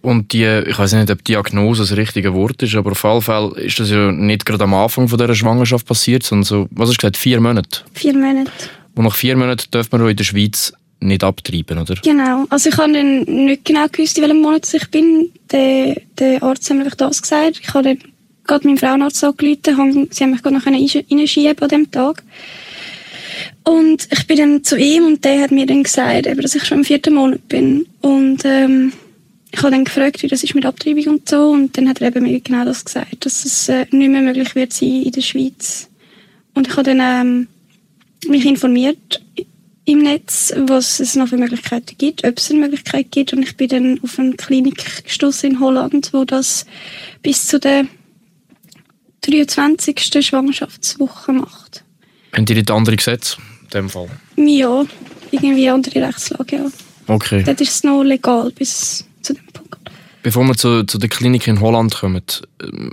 Und 0.00 0.32
die, 0.32 0.44
ich 0.44 0.78
weiß 0.78 0.92
nicht, 0.94 1.10
ob 1.10 1.24
Diagnose 1.24 1.82
das 1.82 1.96
richtige 1.96 2.32
Wort 2.32 2.62
ist, 2.62 2.74
aber 2.76 2.92
auf 2.92 3.02
jeden 3.02 3.22
Fall 3.22 3.52
ist 3.58 3.80
das 3.80 3.90
ja 3.90 4.12
nicht 4.12 4.46
gerade 4.46 4.64
am 4.64 4.74
Anfang 4.74 5.08
von 5.08 5.18
dieser 5.18 5.34
Schwangerschaft 5.34 5.86
passiert, 5.86 6.22
sondern 6.22 6.44
so, 6.44 6.68
was 6.70 6.88
hast 6.88 6.96
du 6.96 7.00
gesagt, 7.02 7.16
vier 7.16 7.40
Monate? 7.40 7.80
Vier 7.94 8.14
Monate. 8.14 8.50
Und 8.94 9.04
nach 9.04 9.14
vier 9.14 9.36
Monaten 9.36 9.66
darf 9.70 9.90
man 9.90 10.08
in 10.08 10.16
der 10.16 10.24
Schweiz 10.24 10.72
nicht 11.00 11.22
abtreiben, 11.22 11.78
oder? 11.78 11.94
Genau. 12.02 12.46
Also 12.48 12.70
ich 12.70 12.76
habe 12.76 12.92
dann 12.92 13.22
nicht 13.22 13.64
genau 13.64 13.86
gewusst, 13.88 14.18
in 14.18 14.24
welchem 14.24 14.40
Monat 14.40 14.72
ich 14.72 14.88
bin. 14.90 15.30
Der, 15.52 16.00
der 16.18 16.42
Arzt 16.42 16.68
hat 16.70 16.76
mir 16.76 16.84
das 16.84 17.22
gesagt. 17.22 17.60
Ich 17.62 17.74
habe 17.74 17.84
dann 17.84 17.98
gerade 18.46 18.66
meinen 18.66 18.78
Frauenarzt 18.78 19.22
angerufen, 19.22 20.08
sie 20.10 20.24
haben 20.24 20.30
mich 20.30 20.42
gerade 20.42 20.56
noch 20.56 20.66
reinschieben 20.66 21.58
an 21.60 21.68
diesem 21.68 21.90
Tag. 21.90 22.24
Und 23.64 24.08
ich 24.10 24.26
bin 24.26 24.36
dann 24.36 24.64
zu 24.64 24.76
ihm 24.76 25.06
und 25.06 25.24
der 25.24 25.42
hat 25.42 25.50
mir 25.50 25.66
dann 25.66 25.82
gesagt, 25.82 26.26
dass 26.26 26.54
ich 26.54 26.64
schon 26.64 26.78
im 26.78 26.84
vierten 26.84 27.14
Monat 27.14 27.48
bin. 27.48 27.86
Und 28.00 28.44
ähm, 28.44 28.92
ich 29.50 29.58
habe 29.58 29.70
dann 29.70 29.84
gefragt, 29.84 30.22
wie 30.22 30.28
das 30.28 30.44
ist 30.44 30.54
mit 30.54 30.66
Abtreibung 30.66 31.06
und 31.06 31.28
so. 31.28 31.50
Und 31.50 31.76
dann 31.76 31.88
hat 31.88 32.00
er 32.00 32.08
eben 32.08 32.24
mir 32.24 32.40
genau 32.40 32.64
das 32.64 32.84
gesagt, 32.84 33.24
dass 33.24 33.44
es 33.44 33.68
äh, 33.68 33.86
nicht 33.90 34.10
mehr 34.10 34.22
möglich 34.22 34.54
wird 34.54 34.72
sein 34.72 35.02
in 35.02 35.12
der 35.12 35.20
Schweiz. 35.20 35.88
Und 36.54 36.68
ich 36.68 36.72
habe 36.76 36.94
dann 36.94 37.00
ähm, 37.00 37.48
mich 38.26 38.44
informiert 38.44 39.22
im 39.84 40.02
Netz, 40.02 40.52
was 40.54 41.00
es 41.00 41.14
noch 41.14 41.28
für 41.28 41.38
Möglichkeiten 41.38 41.96
gibt, 41.96 42.24
ob 42.24 42.36
es 42.36 42.50
eine 42.50 42.60
Möglichkeit 42.60 43.10
gibt. 43.10 43.32
Und 43.32 43.42
ich 43.42 43.56
bin 43.56 43.68
dann 43.68 44.00
auf 44.02 44.18
eine 44.18 44.34
Klinik 44.34 45.04
gestoßen 45.04 45.50
in 45.50 45.60
Holland, 45.60 46.12
wo 46.12 46.24
das 46.24 46.66
bis 47.22 47.46
zu 47.46 47.58
der 47.58 47.86
23. 49.22 50.26
Schwangerschaftswoche 50.26 51.32
macht. 51.32 51.84
Haben 52.32 52.44
die 52.44 52.54
nicht 52.54 52.70
andere 52.70 52.96
Gesetze 52.96 53.36
in 53.64 53.70
dem 53.70 53.88
Fall? 53.88 54.08
Ja, 54.36 54.84
irgendwie 55.30 55.68
andere 55.68 56.06
Rechtslage, 56.06 56.56
ja. 56.56 56.66
Okay. 57.06 57.42
Dort 57.42 57.60
ist 57.60 57.70
es 57.70 57.84
noch 57.84 58.02
legal 58.02 58.50
bis 58.54 59.04
zu 59.22 59.34
dem 59.34 59.44
Punkt. 59.52 59.68
Bevor 60.22 60.44
wir 60.44 60.54
zu, 60.56 60.84
zu 60.84 60.98
der 60.98 61.08
Klinik 61.08 61.46
in 61.46 61.60
Holland 61.60 61.94
kommen, 61.94 62.22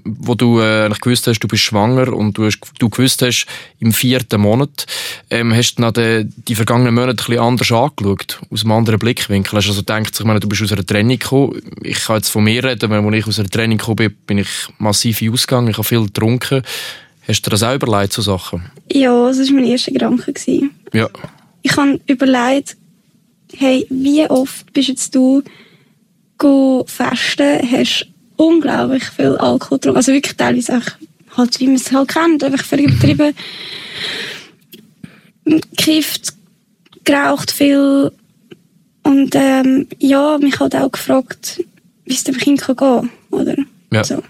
wo 0.06 0.36
du 0.36 0.62
äh, 0.62 0.90
gewusst 1.02 1.28
hast, 1.28 1.40
du 1.40 1.48
bist 1.48 1.64
schwanger 1.64 2.14
und 2.14 2.38
du, 2.38 2.46
hast, 2.46 2.60
du 2.80 2.88
gewusst 2.88 3.22
hast, 3.24 3.46
im 3.80 3.92
vierten 3.92 4.42
Monat, 4.42 4.86
ähm, 5.32 5.54
hast 5.54 5.76
du 5.76 5.92
den, 5.92 6.34
die 6.48 6.56
vergangenen 6.56 6.94
Monate 6.94 7.24
ein 7.24 7.28
bisschen 7.28 7.40
anders 7.40 7.72
angeschaut, 7.72 8.40
aus 8.52 8.64
einem 8.64 8.74
anderen 8.74 9.00
Blickwinkel. 9.00 9.58
Hast 9.58 9.66
du 9.66 9.72
also 9.72 9.82
gedacht, 9.82 10.18
ich 10.18 10.26
meine, 10.26 10.40
du 10.40 10.48
bist 10.48 10.62
aus 10.62 10.72
einer 10.72 10.86
Trennung 10.86 11.18
gekommen. 11.18 11.62
Ich 11.82 12.06
kann 12.06 12.18
jetzt 12.18 12.30
von 12.30 12.44
mir 12.44 12.64
reden, 12.64 12.90
weil 12.90 13.04
als 13.04 13.16
ich 13.16 13.28
aus 13.28 13.40
einer 13.40 13.50
Trennung 13.50 13.80
gekommen 13.80 13.96
bin, 13.98 14.16
bin 14.28 14.38
ich 14.38 14.50
massiv 14.78 15.22
ausgegangen, 15.24 15.70
ich 15.70 15.78
habe 15.78 15.88
viel 15.88 16.06
getrunken. 16.06 16.62
Hast 17.28 17.42
du 17.42 17.50
dir 17.50 17.52
das 17.52 17.64
auch 17.64 17.76
überlegt, 17.76 18.14
so 18.14 18.22
Sachen? 18.22 18.64
Ja, 18.92 19.28
das 19.28 19.40
war 19.40 19.56
mein 19.56 19.66
erster 19.66 19.92
Gedanke. 19.92 20.34
Ja. 20.94 21.10
Ich 21.64 21.76
habe 21.76 22.00
überlegt, 22.06 22.78
hey, 23.56 23.88
wie 23.90 24.30
oft 24.30 24.72
bist 24.74 24.90
jetzt 24.90 25.16
du 25.16 25.42
festen, 26.86 27.72
hast 27.72 28.08
unglaublich 28.38 29.06
viel 29.06 29.38
Alkohol 29.38 29.78
getrunken. 29.78 29.98
Also 29.98 30.12
wirklich 30.14 30.36
teilweise 30.36 30.78
auch, 30.78 31.38
halt, 31.38 31.60
wie 31.60 31.68
man 31.68 31.76
es 31.76 31.92
halt 31.92 32.10
kennt, 32.10 32.44
einfach 32.44 32.64
völlig 32.64 32.88
übertrieben. 32.88 33.34
Gekifft, 35.46 36.34
geraucht 37.04 37.52
viel. 37.52 38.12
Und 39.04 39.36
ähm, 39.36 39.88
ja, 40.00 40.38
mich 40.40 40.60
hat 40.60 40.76
auch 40.76 40.92
gefragt, 40.92 41.64
wie 42.06 42.14
es 42.14 42.24
dem 42.24 42.38
Kind 42.38 42.62
kann 42.62 42.76
gehen 42.76 43.10
oder? 43.32 43.56
Ja. 43.92 44.04
So. 44.04 44.24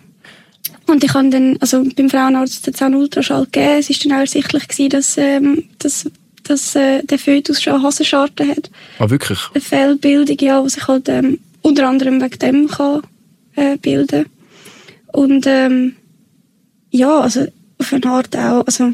Und 0.88 1.04
ich 1.04 1.14
habe 1.14 1.30
dann, 1.30 1.58
also 1.62 1.84
beim 1.96 2.10
Frauenarzt 2.10 2.68
hat 2.68 2.76
es 2.76 2.82
auch 2.82 2.86
einen 2.86 2.96
Ultraschall 2.96 3.46
gegeben. 3.46 3.80
Es 3.80 3.90
war 3.90 3.98
dann 4.04 4.12
auch 4.14 4.22
ersichtlich, 4.22 4.68
gewesen, 4.68 4.90
dass, 4.90 5.18
ähm, 5.18 5.64
dass, 5.80 6.10
dass 6.44 6.76
äh, 6.76 7.04
der 7.04 7.18
Fötus 7.18 7.62
schon 7.62 7.82
Hasenscharten 7.82 8.50
hat. 8.50 8.70
Ah, 9.00 9.10
wirklich? 9.10 9.40
Eine 9.54 9.62
Fehlbildung, 9.62 10.38
ja, 10.40 10.62
die 10.62 10.70
sich 10.70 10.88
halt 10.88 11.10
ähm, 11.10 11.40
unter 11.62 11.88
anderem 11.88 12.22
wegen 12.22 12.40
dem 12.40 12.68
kann, 12.68 13.02
äh, 13.56 13.78
bilden 13.78 14.26
Und 15.12 15.46
ähm, 15.48 15.96
ja, 16.92 17.20
also 17.20 17.48
auf 17.80 17.94
eine 17.94 18.06
Art 18.06 18.36
auch, 18.38 18.66
also 18.66 18.94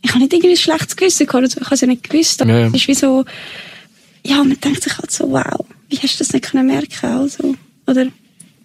ich 0.00 0.10
habe 0.10 0.20
nicht 0.20 0.32
irgendwie 0.32 0.54
ein 0.54 0.56
schlechtes 0.56 0.96
Gewissen 0.96 1.26
gehabt, 1.26 1.44
also 1.44 1.60
ich 1.60 1.66
habe 1.66 1.74
es 1.74 1.80
ja 1.82 1.86
nicht 1.86 2.08
gewusst, 2.08 2.42
aber 2.42 2.58
ja. 2.58 2.66
es 2.66 2.74
ist 2.74 2.88
wie 2.88 2.94
so, 2.94 3.24
ja, 4.24 4.38
man 4.38 4.58
denkt 4.60 4.82
sich 4.82 4.96
halt 4.96 5.10
so, 5.10 5.30
wow, 5.30 5.64
wie 5.88 5.98
hast 5.98 6.14
du 6.14 6.24
das 6.24 6.32
nicht 6.32 6.50
können 6.50 6.66
merken 6.66 7.06
also, 7.06 7.54
oder, 7.86 8.06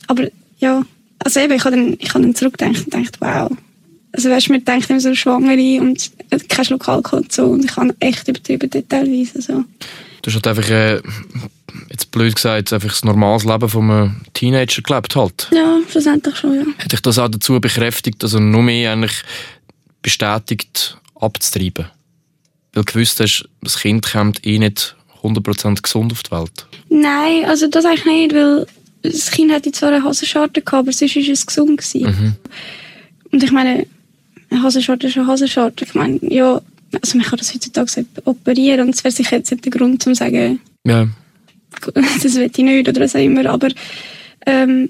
aber 0.08 0.30
ja, 0.60 0.84
also 1.28 1.42
eben, 1.42 1.54
ich 1.56 1.66
habe 1.66 1.76
dann, 1.76 1.98
ich 2.00 2.14
habe 2.14 2.22
dann 2.22 2.34
zurückgedacht 2.34 2.86
und 2.86 2.92
gedacht, 2.92 3.18
wow, 3.20 3.52
also 4.14 4.30
weißt 4.30 4.50
man 4.50 4.64
denkt 4.64 4.90
immer 4.90 5.02
so 5.02 5.14
Schwangere 5.14 5.82
und 5.82 6.10
kein 6.48 6.64
Schluck 6.64 6.88
Alkohol 6.88 7.20
und 7.20 7.34
so 7.34 7.48
und 7.48 7.66
ich 7.66 7.76
habe 7.76 7.94
echt 8.00 8.26
übertrieben 8.30 8.70
teilweise 8.88 9.42
so. 9.42 9.66
Du 10.22 10.28
hast 10.32 10.36
halt 10.36 10.48
einfach, 10.48 10.70
äh, 10.70 11.02
jetzt 11.90 12.12
blöd 12.12 12.34
gesagt, 12.34 12.72
einfach 12.72 12.88
das 12.88 13.04
normales 13.04 13.44
Leben 13.44 13.68
von 13.68 13.92
einem 13.92 14.22
Teenager 14.34 14.82
gelebt 14.82 15.18
halt. 15.18 15.50
Ja, 15.52 15.80
schlussendlich 15.90 16.38
schon, 16.38 16.56
ja. 16.56 16.66
Hätte 16.78 16.96
ich 16.96 17.02
das 17.02 17.20
auch 17.20 17.28
dazu 17.28 17.60
bekräftigt, 17.60 18.24
dass 18.24 18.34
er 18.34 18.40
nur 18.40 18.64
mehr 18.64 18.94
eigentlich 18.94 19.22
bestätigt 20.02 20.98
abzutreiben? 21.20 21.88
Weil 22.72 22.84
du 22.86 22.94
gewusst 22.94 23.20
hast, 23.20 23.50
das 23.62 23.80
Kind 23.80 24.10
kommt 24.10 24.46
eh 24.46 24.60
nicht 24.60 24.96
100% 25.24 25.82
gesund 25.82 26.14
auf 26.14 26.24
die 26.24 26.32
Welt. 26.32 26.68
Nein, 26.88 27.44
also 27.46 27.68
das 27.68 27.84
eigentlich 27.84 28.06
nicht, 28.06 28.34
weil 28.34 28.66
das 29.12 29.32
Kind 29.32 29.52
hatte 29.52 29.72
zwar 29.72 29.92
eine 29.92 30.04
Hasenscharte 30.04 30.62
gehabt, 30.62 30.88
aber 30.88 30.92
sonst 30.92 31.16
war 31.16 31.24
es 31.24 31.46
gesund. 31.46 31.82
Mhm. 31.96 32.36
Und 33.32 33.44
ich 33.44 33.52
meine, 33.52 33.86
eine 34.50 34.64
Hasenscharte 34.64 35.08
ist 35.08 35.18
eine 35.18 35.28
Hasenscharte. 35.28 35.86
Ich 35.86 35.94
meine, 35.94 36.20
ja, 36.22 36.62
also 37.02 37.18
man 37.18 37.28
kann 37.28 37.40
das 37.40 37.54
heutzutage 37.54 38.06
operieren 38.26 38.82
und 38.82 38.96
es 38.96 39.04
wäre 39.04 39.12
sicher 39.12 39.38
jetzt 39.38 39.52
nicht 39.52 39.66
der 39.66 39.72
Grund, 39.72 39.94
um 39.94 40.00
zu 40.00 40.16
sagen, 40.16 40.60
ja. 40.86 41.08
das 41.94 42.36
will 42.36 42.50
ich 42.52 42.58
nicht 42.58 42.88
oder 42.88 43.02
was 43.02 43.16
auch 43.16 43.20
immer, 43.20 43.46
aber 43.46 43.70
ähm, 44.46 44.90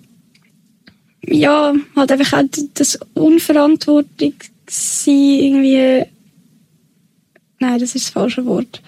ja, 1.25 1.73
halt 1.95 2.11
einfach 2.11 2.39
auch 2.39 2.43
das 2.75 2.99
Unverantwortung 3.13 4.33
sein, 4.69 5.13
irgendwie, 5.13 6.05
nein, 7.59 7.79
das 7.79 7.95
ist 7.95 8.05
das 8.05 8.09
falsche 8.09 8.45
Wort. 8.45 8.81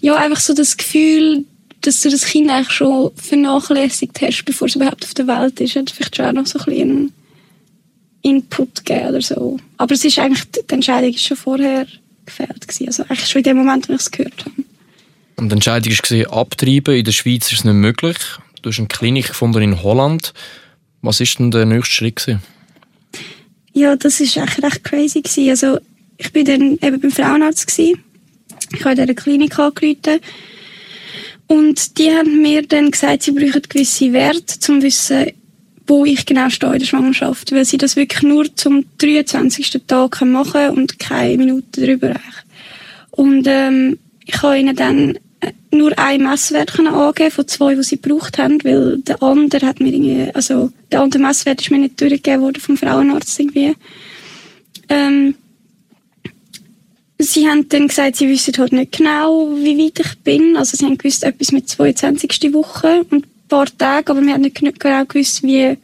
Ja, 0.00 0.16
einfach 0.16 0.40
so 0.40 0.54
das 0.54 0.76
Gefühl, 0.76 1.44
dass 1.86 2.00
du 2.00 2.10
das 2.10 2.24
Kind 2.24 2.50
eigentlich 2.50 2.72
schon 2.72 3.12
vernachlässigt 3.14 4.20
hast, 4.20 4.44
bevor 4.44 4.68
es 4.68 4.74
überhaupt 4.74 5.04
auf 5.04 5.14
der 5.14 5.26
Welt 5.26 5.60
ist, 5.60 5.76
hat 5.76 5.90
vielleicht 5.90 6.16
schon 6.16 6.26
auch 6.26 6.32
noch 6.32 6.46
so 6.46 6.58
ein 6.58 6.64
bisschen 6.64 7.12
Input 8.22 8.84
gegeben 8.84 9.08
oder 9.08 9.22
so. 9.22 9.56
Aber 9.76 9.94
es 9.94 10.04
ist 10.04 10.18
eigentlich, 10.18 10.44
die 10.50 10.74
Entscheidung 10.74 11.10
ist 11.10 11.24
schon 11.24 11.36
vorher 11.36 11.86
gefällt 12.24 12.66
gewesen. 12.66 12.88
Also 12.88 13.02
eigentlich 13.04 13.26
schon 13.26 13.40
in 13.40 13.44
dem 13.44 13.56
Moment, 13.58 13.88
wo 13.88 13.92
ich 13.92 14.00
es 14.00 14.10
gehört 14.10 14.44
habe. 14.44 14.64
Und 15.36 15.50
die 15.50 15.54
Entscheidung 15.54 15.92
war, 15.92 16.38
abtreiben. 16.38 16.96
In 16.96 17.04
der 17.04 17.12
Schweiz 17.12 17.52
ist 17.52 17.60
es 17.60 17.64
nicht 17.64 17.74
möglich. 17.74 18.16
Du 18.62 18.70
hast 18.70 18.78
eine 18.78 18.88
Klinik 18.88 19.28
gefunden 19.28 19.62
in 19.62 19.82
Holland. 19.82 20.32
Was 21.02 21.20
war 21.20 21.26
denn 21.38 21.50
der 21.52 21.66
nächste 21.66 21.94
Schritt? 21.94 22.16
Gewesen? 22.16 22.42
Ja, 23.72 23.94
das 23.94 24.20
ist 24.20 24.36
echt 24.36 24.62
recht 24.62 24.82
crazy 24.82 25.20
gewesen. 25.20 25.50
Also, 25.50 25.78
ich 26.16 26.32
bin 26.32 26.46
dann 26.46 26.78
eben 26.82 27.00
beim 27.00 27.10
Frauenarzt 27.10 27.66
gewesen. 27.66 28.02
Ich 28.72 28.80
habe 28.80 28.92
in 28.92 29.06
dieser 29.06 29.14
Klinik 29.14 29.58
angerufen. 29.58 30.20
Und 31.48 31.98
die 31.98 32.10
haben 32.10 32.42
mir 32.42 32.62
dann 32.66 32.90
gesagt, 32.90 33.22
sie 33.22 33.32
brauchen 33.32 33.62
gewisse 33.68 34.12
Werte, 34.12 34.54
um 34.54 34.60
zu 34.60 34.82
wissen, 34.82 35.26
wo 35.86 36.04
ich 36.04 36.26
genau 36.26 36.50
stehe 36.50 36.72
in 36.72 36.78
der 36.80 36.86
Schwangerschaft. 36.86 37.52
Weil 37.52 37.64
sie 37.64 37.78
das 37.78 37.96
wirklich 37.96 38.22
nur 38.22 38.54
zum 38.56 38.84
23. 38.98 39.82
Tag 39.86 40.20
machen 40.22 40.52
können 40.52 40.76
und 40.76 40.98
keine 40.98 41.36
Minute 41.36 41.80
darüber 41.80 42.08
eigentlich. 42.08 42.46
Und 43.12 43.46
ähm, 43.46 43.98
ich 44.24 44.42
habe 44.42 44.58
ihnen 44.58 44.74
dann 44.74 45.18
äh, 45.40 45.52
nur 45.70 45.96
ein 45.98 46.22
Messwert 46.22 46.78
angeben 46.78 47.30
von 47.30 47.48
zwei, 47.48 47.74
die 47.74 47.82
sie 47.82 48.00
gebraucht 48.00 48.38
haben, 48.38 48.62
weil 48.64 48.98
der 48.98 49.22
andere 49.22 49.66
hat 49.66 49.80
mir 49.80 49.92
irgendwie, 49.92 50.30
also 50.34 50.70
der 50.90 51.00
andere 51.00 51.22
Messwert 51.22 51.60
ist 51.60 51.70
mir 51.70 51.78
nicht 51.78 52.00
durchgegeben 52.00 52.42
worden 52.42 52.60
vom 52.60 52.76
Frauenarzt 52.76 53.38
irgendwie. 53.38 53.74
Ähm, 54.88 55.34
sie 57.18 57.48
haben 57.48 57.68
dann 57.68 57.88
gesagt, 57.88 58.16
sie 58.16 58.28
wissen 58.28 58.54
halt 58.58 58.72
nicht 58.72 58.92
genau, 58.92 59.48
wie 59.56 59.78
weit 59.78 60.00
ich 60.00 60.18
bin. 60.20 60.56
Also 60.56 60.76
sie 60.76 60.84
haben 60.84 60.98
gewusst, 60.98 61.24
etwas 61.24 61.52
mit 61.52 61.68
22. 61.68 62.52
Woche 62.52 63.04
und 63.10 63.24
ein 63.24 63.48
paar 63.48 63.66
Tage, 63.78 64.12
aber 64.12 64.22
wir 64.22 64.34
haben 64.34 64.42
nicht 64.42 64.56
genau 64.56 65.04
gewusst, 65.04 65.42
wie, 65.42 65.76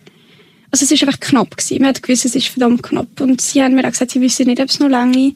also 0.71 0.85
es 0.85 0.91
ist 0.91 1.03
einfach 1.03 1.21
knapp 1.21 1.57
gewesen. 1.57 1.81
Wir 1.81 1.89
haben 1.89 2.03
gewusst, 2.03 2.25
es 2.25 2.35
ist 2.35 2.49
verdammt 2.49 2.83
knapp. 2.83 3.21
Und 3.21 3.41
sie 3.41 3.62
haben 3.62 3.75
mir 3.75 3.85
auch 3.85 3.93
gesagt, 3.93 4.11
sie 4.11 4.21
wissen 4.21 4.47
nicht, 4.47 4.61
ob 4.61 4.69
es 4.69 4.81
noch 4.81 4.89
lange. 4.89 5.35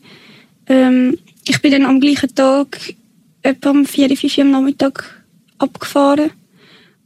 Ähm, 0.68 1.18
ich 1.46 1.60
bin 1.62 1.72
dann 1.72 1.86
am 1.86 2.00
gleichen 2.00 2.34
Tag 2.34 2.94
etwa 3.42 3.70
um 3.70 3.86
4, 3.86 4.16
5 4.16 4.38
Uhr 4.38 4.44
am 4.44 4.50
Nachmittag 4.50 5.24
abgefahren 5.58 6.30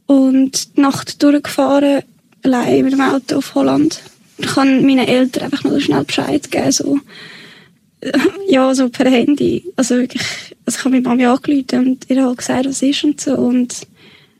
und 0.07 0.75
die 0.75 0.81
Nacht 0.81 1.21
durchgefahren, 1.21 2.03
allein 2.43 2.83
mit 2.83 2.93
dem 2.93 3.01
Auto 3.01 3.37
auf 3.37 3.55
Holland. 3.55 4.01
Ich 4.37 4.47
kann 4.47 4.85
meinen 4.85 5.07
Eltern 5.07 5.43
einfach 5.43 5.63
nur 5.63 5.79
schnell 5.79 6.03
Bescheid 6.03 6.49
geben, 6.49 6.71
so 6.71 6.99
ja, 8.47 8.73
so 8.73 8.89
per 8.89 9.09
Handy. 9.09 9.63
Also 9.75 9.95
wirklich, 9.95 10.23
also 10.65 10.77
ich 10.77 10.85
habe 10.85 10.95
meine 10.95 11.07
Mami 11.07 11.25
angerufen 11.25 11.87
und 11.87 12.09
ihr 12.09 12.25
hat 12.25 12.37
gesagt, 12.37 12.65
was 12.65 12.81
ist 12.81 13.03
und 13.03 13.21
so. 13.21 13.35
Und 13.35 13.87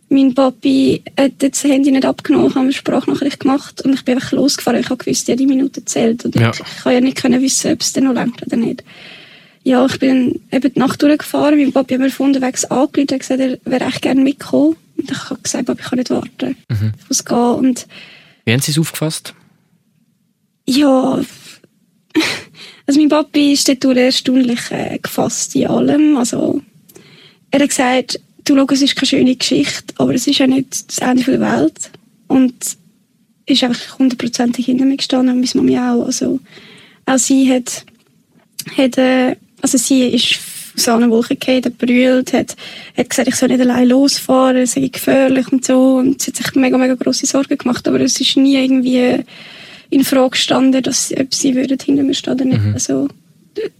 mein 0.10 0.34
Papi 0.34 1.02
hat 1.18 1.34
das 1.38 1.64
Handy 1.64 1.92
nicht 1.92 2.06
abgenommen, 2.06 2.48
ich 2.48 2.56
habe 2.56 2.66
eine 2.66 2.74
Sprachnachricht 2.74 3.40
gemacht 3.40 3.82
und 3.82 3.94
ich 3.94 4.04
bin 4.04 4.16
einfach 4.16 4.34
losgefahren. 4.34 4.80
Ich 4.80 4.90
habe 4.90 5.04
gewusst, 5.04 5.28
jede 5.28 5.46
Minute 5.46 5.86
zählt. 5.86 6.26
Und 6.26 6.36
ja. 6.36 6.52
ich, 6.52 6.84
kann 6.84 6.94
ja 6.94 7.02
nicht 7.02 7.18
können 7.18 7.42
wissen, 7.42 7.72
ob 7.72 7.82
es 7.82 7.94
dann 7.94 8.06
noch 8.06 8.14
langt 8.14 8.46
oder 8.46 8.58
nicht. 8.58 8.84
Ja, 9.64 9.86
ich 9.86 10.00
bin 10.00 10.42
eben 10.52 10.74
die 10.74 10.80
Nacht 10.80 11.02
durchgefahren. 11.02 11.58
Mein 11.58 11.72
Papi 11.72 11.94
hat 11.94 12.02
mir 12.02 12.10
von 12.10 12.28
unterwegs 12.28 12.66
angerufen 12.66 13.08
und 13.12 13.20
gesagt, 13.20 13.40
er 13.40 13.58
wäre 13.64 13.86
echt 13.86 14.02
gerne 14.02 14.22
mitgekommen. 14.22 14.76
Und 14.98 15.12
ich 15.12 15.30
habe 15.30 15.40
gesagt, 15.42 15.68
Papi, 15.68 15.82
ich 15.82 15.90
kann 15.90 16.00
nicht 16.00 16.10
warten. 16.10 16.58
Mhm. 16.68 16.94
Ich 17.00 17.10
muss 17.10 17.24
gehen. 17.24 17.38
Und 17.38 17.88
Wie 18.46 18.52
haben 18.52 18.62
Sie 18.62 18.72
es 18.72 18.80
aufgefasst? 18.80 19.34
Ja, 20.68 21.22
also 22.92 23.00
mein 23.00 23.08
Papi 23.08 23.54
ist 23.54 23.70
dort 23.70 23.96
erstaunlich 23.96 24.70
äh, 24.70 25.00
gefasst 25.02 25.56
in 25.56 25.68
allem. 25.68 26.18
Also, 26.18 26.62
er 27.50 27.62
hat 27.62 27.70
gesagt, 27.70 28.20
du 28.44 28.58
schau, 28.58 28.66
es 28.74 28.82
ist 28.82 28.98
keine 28.98 29.08
schöne 29.08 29.36
Geschichte, 29.38 29.94
aber 29.98 30.14
es 30.14 30.28
ist 30.28 30.40
ja 30.40 30.48
nicht 30.48 30.90
das 30.90 30.98
Ende 30.98 31.24
der 31.24 31.40
Welt. 31.40 31.90
Und 32.28 32.54
ist 33.46 33.64
einfach 33.64 33.98
hundertprozentig 33.98 34.66
hinter 34.66 34.84
mir 34.84 34.98
gestanden 34.98 35.34
und 35.34 35.40
meine 35.40 35.64
Mami 35.66 35.78
auch. 35.80 36.06
Also, 36.06 36.42
auch 37.06 37.18
sie 37.18 37.50
hat, 37.50 37.86
hat 38.76 38.98
äh, 38.98 39.38
also 39.62 39.78
sie 39.78 40.10
ist 40.10 40.40
aus 40.76 40.90
einer 40.90 41.10
Wolke 41.10 41.38
gefallen, 41.38 41.64
hat 41.64 41.78
brüllt, 41.78 42.34
hat, 42.34 42.58
hat 42.98 43.10
gesagt, 43.10 43.30
ich 43.30 43.36
soll 43.36 43.48
nicht 43.48 43.62
allein 43.62 43.88
losfahren, 43.88 44.58
es 44.58 44.74
sei 44.74 44.90
gefährlich 44.90 45.50
und 45.50 45.64
so. 45.64 45.96
Und 45.96 46.22
sie 46.22 46.32
hat 46.32 46.36
sich 46.36 46.56
mega, 46.56 46.78
mega 46.78 46.96
grosse 46.96 47.26
Sorgen 47.26 47.58
gemacht, 47.58 47.88
aber 47.88 48.02
es 48.02 48.20
ist 48.20 48.36
nie 48.36 48.62
irgendwie 48.62 49.24
in 49.92 50.04
Frage 50.04 50.32
gestanden, 50.32 50.82
dass, 50.82 51.14
ob 51.16 51.34
sie 51.34 51.54
würden 51.54 51.78
hinter 51.80 52.04
mir 52.04 52.14
stehen 52.16 52.34
oder 52.34 52.46
nicht. 52.46 52.64
Mhm. 52.64 52.74
Also, 52.74 53.08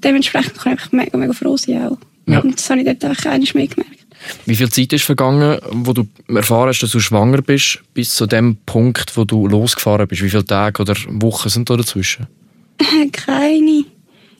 dementsprechend 0.04 0.60
kann 0.60 0.78
ich 0.78 0.92
mega, 0.92 1.18
mega 1.18 1.34
froh 1.34 1.58
sein 1.58 1.88
auch. 1.88 1.98
Ja. 2.28 2.40
Und 2.40 2.56
das 2.56 2.70
habe 2.70 2.82
ich 2.82 2.86
dort 2.86 3.06
auch 3.06 3.26
eigentlich 3.26 3.56
mehr 3.56 3.68
gemerkt. 3.68 3.98
Wie 4.46 4.56
viel 4.56 4.70
Zeit 4.70 4.94
ist 4.94 5.04
vergangen, 5.04 5.60
wo 5.72 5.94
du 5.94 6.08
erfahren 6.28 6.68
hast, 6.68 6.82
dass 6.82 6.92
du 6.92 7.00
schwanger 7.00 7.42
bist, 7.42 7.80
bis 7.94 8.14
zu 8.14 8.28
dem 8.28 8.58
Punkt, 8.66 9.18
wo 9.18 9.24
du 9.24 9.48
losgefahren 9.48 10.08
bist? 10.08 10.22
Wie 10.22 10.30
viele 10.30 10.46
Tage 10.46 10.82
oder 10.82 10.96
Wochen 11.08 11.50
sind 11.50 11.70
da 11.70 11.78
dazwischen? 11.78 12.28
Keine. 13.12 13.86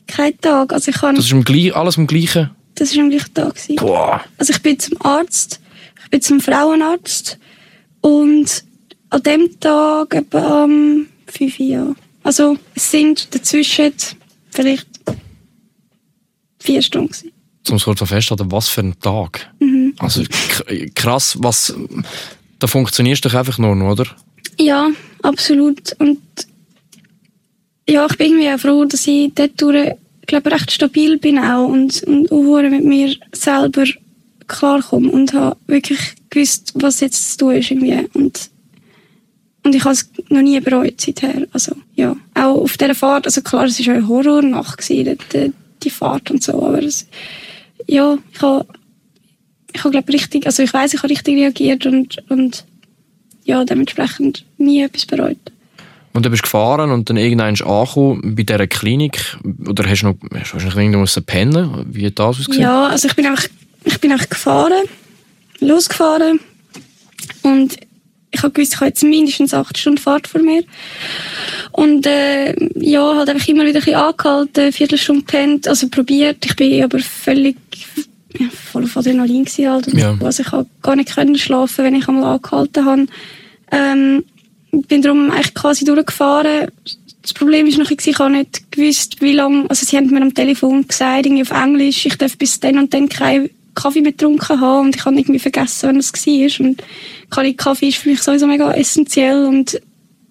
Kein 0.06 0.38
Tag. 0.40 0.72
Also 0.72 0.90
ich 0.90 0.96
kann 0.98 1.16
das 1.16 1.24
ist 1.24 1.32
im 1.32 1.42
Gleich, 1.42 1.74
alles 1.74 1.98
am 1.98 2.06
gleichen? 2.06 2.50
Das 2.74 2.94
war 2.94 3.02
am 3.02 3.10
gleichen 3.10 3.34
Tag. 3.34 3.54
Boah. 3.76 4.20
Also 4.38 4.52
ich 4.52 4.62
bin 4.62 4.78
zum 4.78 5.00
Arzt, 5.00 5.60
ich 6.04 6.10
bin 6.10 6.20
zum 6.20 6.40
Frauenarzt 6.40 7.38
und 8.02 8.64
an 9.10 9.22
dem 9.22 9.60
Tag 9.60 10.14
etwa 10.14 10.64
am 10.64 11.06
fünf 11.26 11.58
Jahre. 11.58 11.94
Also 12.22 12.56
es 12.74 12.90
sind 12.90 13.34
dazwischen 13.34 13.92
vielleicht 14.50 14.86
vier 16.58 16.82
Stunden. 16.82 17.08
Gewesen. 17.08 17.32
Zum 17.64 17.78
kurz 17.78 18.02
festhalten, 18.08 18.50
was 18.50 18.68
für 18.68 18.80
ein 18.80 18.98
Tag. 19.00 19.52
Mhm. 19.60 19.94
Also 19.98 20.22
krass, 20.94 21.36
was 21.40 21.74
da 22.58 22.66
funktionierst 22.66 23.24
du 23.24 23.28
doch 23.28 23.38
einfach 23.38 23.58
nur, 23.58 23.74
oder? 23.90 24.06
Ja, 24.58 24.90
absolut. 25.22 25.94
Und 25.98 26.20
ja, 27.88 28.06
ich 28.08 28.16
bin 28.16 28.26
irgendwie 28.28 28.52
auch 28.52 28.58
froh, 28.58 28.84
dass 28.84 29.06
ich 29.06 29.32
dort 29.34 29.60
durch, 29.60 29.92
glaube 30.26 30.52
recht 30.52 30.70
stabil 30.70 31.18
bin 31.18 31.38
auch 31.38 31.66
und, 31.66 32.02
und 32.04 32.30
auch 32.30 32.62
mit 32.62 32.84
mir 32.84 33.16
selber 33.32 33.84
klarkomme 34.46 35.10
und 35.10 35.32
habe 35.32 35.56
wirklich 35.66 35.98
gewusst, 36.30 36.72
was 36.74 37.00
jetzt 37.00 37.32
zu 37.32 37.38
tun 37.38 37.56
ist 37.56 37.70
irgendwie. 37.70 38.08
Und 38.14 38.50
und 39.64 39.74
ich 39.74 39.84
habe 39.84 39.94
es 39.94 40.10
noch 40.28 40.42
nie 40.42 40.58
bereut 40.60 41.00
seither. 41.00 41.46
Also, 41.52 41.76
ja. 41.94 42.16
Auch 42.34 42.62
auf 42.62 42.76
dieser 42.76 42.94
Fahrt, 42.94 43.26
also 43.26 43.42
klar, 43.42 43.64
es 43.64 43.84
war 43.86 43.94
eine 43.94 44.08
Horrornacht, 44.08 44.78
gewesen, 44.78 45.18
die, 45.32 45.52
die 45.82 45.90
Fahrt 45.90 46.30
und 46.30 46.42
so, 46.42 46.66
aber 46.66 46.82
es, 46.82 47.06
ja, 47.86 48.18
ich 48.32 48.42
habe, 48.42 48.66
ich 49.72 49.80
habe, 49.84 49.90
glaube 49.90 50.12
richtig, 50.12 50.46
also 50.46 50.62
ich 50.62 50.72
weiß, 50.72 50.94
ich 50.94 51.02
habe 51.02 51.10
richtig 51.10 51.36
reagiert 51.36 51.86
und, 51.86 52.18
und, 52.28 52.64
ja, 53.44 53.64
dementsprechend 53.64 54.44
nie 54.58 54.82
etwas 54.82 55.06
bereut. 55.06 55.38
Und 56.12 56.26
du 56.26 56.30
bist 56.30 56.42
gefahren 56.42 56.90
und 56.90 57.08
dann 57.08 57.16
irgendwann 57.16 57.48
angekommen 57.48 58.34
bei 58.34 58.42
dieser 58.42 58.66
Klinik, 58.66 59.38
oder 59.66 59.88
hast 59.88 60.02
du 60.02 60.08
noch, 60.08 60.16
hast 60.34 60.50
du 60.50 60.54
wahrscheinlich 60.54 60.76
irgendwo 60.76 61.00
müssen 61.00 61.24
pennen? 61.24 61.86
Wie 61.88 62.06
hat 62.06 62.18
das 62.18 62.40
ausgesehen? 62.40 62.62
Ja, 62.62 62.88
also 62.88 63.08
ich 63.08 63.16
bin 63.16 63.26
einfach, 63.26 63.46
ich 63.84 64.00
bin 64.00 64.12
einfach 64.12 64.28
gefahren, 64.28 64.84
losgefahren 65.60 66.40
und 67.42 67.76
ich 68.32 68.42
habe 68.42 68.52
gewusst, 68.52 68.74
ich 68.74 68.80
habe 68.80 68.88
jetzt 68.88 69.02
mindestens 69.04 69.54
acht 69.54 69.76
Stunden 69.78 69.98
Fahrt 69.98 70.26
vor 70.26 70.40
mir. 70.40 70.64
Und 71.70 72.06
äh, 72.06 72.54
ja, 72.74 73.14
halt 73.14 73.28
einfach 73.28 73.46
immer 73.46 73.64
wieder 73.64 73.78
ein 73.78 73.84
bisschen 73.84 74.00
angehalten, 74.00 74.62
eine 74.62 74.72
Viertelstunde 74.72 75.24
pennt, 75.24 75.68
also 75.68 75.88
probiert. 75.88 76.44
Ich 76.44 76.56
bin 76.56 76.82
aber 76.82 76.98
völlig 76.98 77.56
ja, 78.38 78.46
voll 78.50 78.84
auf 78.84 78.96
Adrenalin 78.96 79.44
gewesen 79.44 79.70
halt. 79.70 79.86
Ja. 79.92 80.16
Also 80.22 80.42
ich 80.42 80.52
habe 80.52 80.66
gar 80.82 80.96
nicht 80.96 81.14
können 81.14 81.36
schlafen, 81.36 81.84
wenn 81.84 81.94
ich 81.94 82.08
einmal 82.08 82.34
angehalten 82.34 82.84
habe. 82.84 83.06
Ähm, 83.70 84.24
bin 84.70 85.02
darum 85.02 85.30
eigentlich 85.30 85.54
quasi 85.54 85.84
durchgefahren. 85.84 86.68
Das 87.20 87.34
Problem 87.34 87.66
ist 87.66 87.78
noch, 87.78 87.90
ich 87.90 88.18
habe 88.18 88.32
nicht 88.32 88.72
gewusst, 88.72 89.20
wie 89.20 89.32
lange, 89.32 89.68
also 89.68 89.86
sie 89.86 89.96
haben 89.96 90.10
mir 90.10 90.22
am 90.22 90.34
Telefon 90.34 90.88
gesagt, 90.88 91.26
irgendwie 91.26 91.42
auf 91.42 91.50
Englisch, 91.50 92.06
ich 92.06 92.16
darf 92.16 92.36
bis 92.36 92.58
dann 92.58 92.78
und 92.78 92.92
dann 92.92 93.08
keinen 93.08 93.50
Kaffee 93.74 94.02
getrunken 94.02 94.60
haben 94.60 94.86
und 94.86 94.96
ich 94.96 95.04
habe 95.04 95.16
irgendwie 95.16 95.38
vergessen, 95.38 95.88
wann 95.88 95.96
das 95.96 96.12
war. 96.12 96.66
Und 96.66 96.82
Kaffee 97.56 97.88
ist 97.88 97.98
für 97.98 98.10
mich 98.10 98.22
sowieso 98.22 98.46
mega 98.46 98.72
essentiell 98.72 99.46
und 99.46 99.80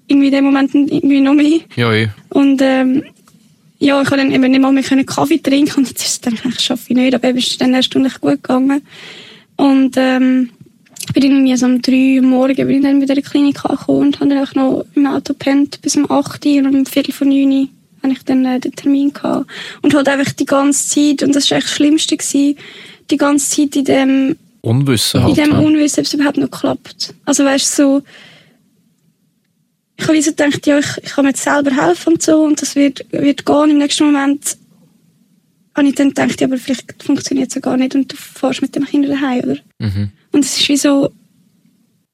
irgendwie 0.08 0.28
in 0.28 0.34
dem 0.34 0.46
Moment 0.46 0.74
irgendwie 0.74 1.22
noch 1.22 1.34
mehr. 1.34 1.60
Ja, 1.76 1.94
ja. 1.94 2.08
Und 2.30 2.62
ähm, 2.62 3.04
ja, 3.80 4.02
ich 4.02 4.08
konnte 4.08 4.24
dann 4.24 4.34
eben 4.34 4.52
nicht 4.52 4.62
mal 4.62 4.72
mehr 4.72 4.84
Kaffee 5.06 5.40
trinken 5.40 5.80
und 5.80 5.88
jetzt 5.88 6.06
ist 6.06 6.26
dann 6.26 6.38
ich 6.48 6.60
schaffe 6.60 6.84
ich 6.90 6.96
nicht, 6.96 7.16
aber 7.16 7.30
eben 7.30 7.38
ist 7.38 7.60
dann 7.60 7.74
erst 7.74 7.94
gut 7.94 8.22
gegangen. 8.22 8.82
Und 9.58 9.96
ähm, 9.98 10.50
ich 11.08 11.14
bin 11.14 11.24
irgendwie 11.24 11.56
so 11.56 11.66
um 11.66 11.82
drei 11.82 12.20
Uhr 12.20 12.28
morgen 12.28 12.56
bin 12.56 12.70
ich 12.78 12.84
dann 12.84 13.02
wieder 13.02 13.16
in 13.16 13.22
die 13.22 13.28
Klinik 13.28 13.66
angekommen 13.66 14.08
und 14.08 14.20
habe 14.20 14.30
dann 14.30 14.46
auch 14.48 14.56
noch 14.56 14.86
im 14.96 15.08
Auto 15.08 15.34
gepennt 15.34 15.82
bis 15.82 15.96
um 15.96 16.10
acht 16.10 16.46
Uhr 16.46 16.60
und 16.60 16.76
um 16.76 16.86
Viertel 16.86 17.12
vor 17.12 17.28
neun 17.28 17.70
habe 18.04 18.14
ich 18.14 18.24
dann 18.24 18.46
äh, 18.46 18.60
den 18.60 18.72
Termin 18.74 19.14
gehabt. 19.14 19.50
Und 19.82 19.94
halt 19.94 20.08
einfach 20.08 20.32
die 20.34 20.46
ganze 20.46 20.88
Zeit, 20.88 21.24
und 21.24 21.36
das 21.36 21.50
war 21.52 21.58
echt 21.58 21.68
das 21.68 21.76
Schlimmste, 21.76 22.18
gewesen, 22.18 22.58
die 23.12 23.18
ganze 23.18 23.50
Zeit 23.56 23.76
in 23.76 23.86
dem 23.86 24.36
Unwissen 24.62 25.24
halt, 25.24 25.38
In 25.38 25.46
dem 25.46 25.60
Unwissen, 25.60 26.00
ob 26.00 26.06
es 26.06 26.14
überhaupt 26.14 26.38
noch 26.38 26.52
klappt. 26.52 27.14
Also 27.26 27.44
weißt 27.44 27.76
so, 27.76 28.04
ich 29.98 30.08
habe 30.08 30.22
so 30.22 30.32
gedacht, 30.32 30.66
ja, 30.68 30.80
ich, 30.80 30.98
ich 31.04 31.12
kann 31.12 31.26
mir 31.26 31.32
jetzt 31.32 31.44
selber 31.44 31.72
helfen 31.72 32.14
und 32.14 32.24
so, 32.24 32.44
und 32.44 32.62
das 32.62 32.76
wird, 32.76 33.06
wird 33.12 33.46
gehen. 33.46 33.70
Im 33.70 33.78
nächsten 33.78 34.06
Moment 34.06 34.58
habe 35.76 35.88
ich 35.88 35.96
dann 35.96 36.10
gedacht, 36.10 36.42
ja, 36.42 36.48
aber 36.48 36.58
vielleicht 36.58 37.04
funktioniert 37.04 37.50
es 37.50 37.56
ja 37.56 37.62
gar 37.62 37.78
nicht 37.78 37.96
und 37.96 38.12
du 38.12 38.16
fährst 38.16 38.62
mit 38.62 38.76
dem 38.76 38.86
Kind 38.86 39.08
daheim, 39.08 39.44
oder? 39.44 39.58
Mhm. 39.80 40.12
Und 40.32 40.46
es 40.46 40.58
ist 40.58 40.70
wie 40.70 40.78
so... 40.78 41.12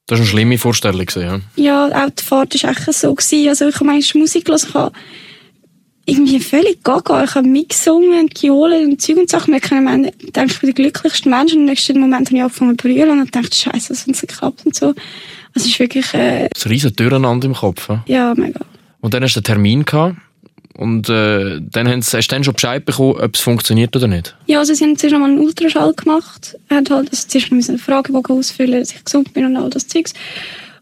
Das 0.05 0.19
war 0.19 0.23
eine 0.23 0.27
schlimme 0.27 0.57
Vorstellung, 0.57 1.07
ja? 1.15 1.41
Ja, 1.55 2.05
auch 2.05 2.09
die 2.09 2.23
Fahrt 2.23 2.63
war 2.63 2.71
echt 2.71 2.93
so. 2.93 3.13
Gewesen. 3.13 3.49
Also 3.49 3.67
ich 3.67 3.75
habe 3.75 3.85
manchmal 3.85 4.21
Musik 4.21 4.45
gehört, 4.45 4.63
ich 4.63 4.73
habe 4.73 4.93
irgendwie 6.07 6.39
völlig 6.39 6.83
gaga. 6.83 7.25
Ich 7.25 7.35
habe 7.35 7.47
mitgesungen, 7.47 8.27
gejohlt 8.27 8.87
und 8.87 9.01
Zeug 9.01 9.17
und 9.17 9.29
Sachen. 9.29 9.53
Wir 9.53 9.59
können 9.59 9.87
am 9.87 10.05
ich 10.05 10.59
bin 10.59 10.67
der 10.67 10.73
glücklichste 10.73 11.29
Mensch. 11.29 11.51
Und 11.53 11.59
im 11.59 11.65
nächsten 11.65 11.99
Moment 11.99 12.27
habe 12.29 12.37
ich 12.37 12.41
angefangen 12.41 12.79
zu 12.79 12.87
brüllen 12.87 13.19
und 13.19 13.35
dachte, 13.35 13.55
scheiße, 13.55 13.89
was 13.91 14.07
uns 14.07 14.21
geklappt 14.21 14.65
und 14.65 14.73
so. 14.73 14.87
Also 14.87 14.95
es 15.55 15.65
ist 15.65 15.79
wirklich... 15.79 16.13
Äh, 16.13 16.47
das 16.53 16.69
riesen 16.69 16.95
Durcheinander 16.95 17.47
im 17.47 17.53
Kopf. 17.53 17.89
Ja, 18.05 18.33
mega. 18.35 18.61
Und 19.01 19.13
dann 19.13 19.21
hast 19.21 19.35
du 19.35 19.39
einen 19.39 19.43
Termin 19.43 19.85
gehabt. 19.85 20.15
Und 20.77 21.09
äh, 21.09 21.59
dann 21.59 21.89
haben 21.89 22.01
sie, 22.01 22.15
hast 22.15 22.27
du 22.27 22.35
dann 22.35 22.43
schon 22.43 22.53
Bescheid 22.53 22.85
bekommen, 22.85 23.19
ob 23.19 23.35
es 23.35 23.41
funktioniert 23.41 23.93
oder 23.95 24.07
nicht? 24.07 24.35
Ja, 24.45 24.59
also 24.59 24.73
sie 24.73 24.85
haben 24.85 24.95
zuerst 24.95 25.15
einmal 25.15 25.31
einen 25.31 25.39
Ultraschall 25.39 25.93
gemacht. 25.93 26.57
Hat 26.69 26.89
halt 26.89 27.09
also 27.09 27.27
zuerst 27.27 27.51
einen 27.51 27.79
Fragebogen 27.79 28.37
ausfüllen, 28.37 28.79
dass 28.79 28.93
ich 28.93 29.03
gesund 29.03 29.33
bin 29.33 29.45
und 29.45 29.57
all 29.57 29.69
das 29.69 29.87
Zeugs. 29.87 30.13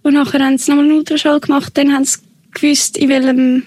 Und 0.04 0.14
nachher 0.14 0.44
haben 0.44 0.58
sie 0.60 0.70
nochmal 0.70 0.86
einen 0.86 0.98
Ultraschall 0.98 1.40
gemacht. 1.40 1.76
Dann 1.78 1.94
haben 1.94 2.06
sie 2.06 2.20
gewusst, 2.54 2.98
in 2.98 3.10
welchem 3.10 3.64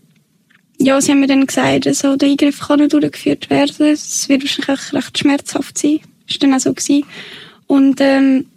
ja, 0.79 1.00
sie 1.00 1.12
haben 1.12 1.20
mir 1.20 1.27
dann 1.27 1.46
gesagt, 1.46 1.88
also, 1.88 2.15
der 2.15 2.29
Eingriff 2.29 2.60
kann 2.60 2.79
nicht 2.79 2.93
durchgeführt 2.93 3.50
werden. 3.50 3.88
Es 3.88 4.27
wird 4.27 4.43
wahrscheinlich 4.43 4.93
recht 4.93 5.17
schmerzhaft 5.17 5.77
sein. 5.77 6.00
Das 6.27 6.36
war 6.36 6.39
dann 6.39 6.53
auch 6.55 6.60
so. 6.60 6.74
Gewesen. 6.74 7.05
Und 7.67 8.01
ähm, 8.01 8.48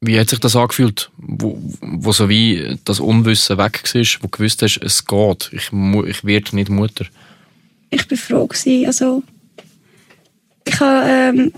Wie 0.00 0.18
hat 0.18 0.30
sich 0.30 0.40
das 0.40 0.56
angefühlt, 0.56 1.10
wo, 1.18 1.60
wo 1.80 2.12
so 2.12 2.28
wie 2.28 2.78
das 2.84 3.00
Unwissen 3.00 3.58
weg 3.58 3.82
war, 3.82 4.02
wo 4.02 4.26
du 4.26 4.28
gewusst 4.28 4.62
hast, 4.62 4.78
es 4.78 5.04
geht, 5.04 5.50
ich, 5.52 5.70
ich 6.06 6.24
werde 6.24 6.56
nicht 6.56 6.70
Mutter? 6.70 7.06
Ich 7.92 8.08
bin 8.08 8.18
froh 8.18 8.46
gewesen. 8.46 8.86
Also 8.86 9.22
ich 10.66 10.80
habe, 10.80 11.08
ähm, 11.08 11.52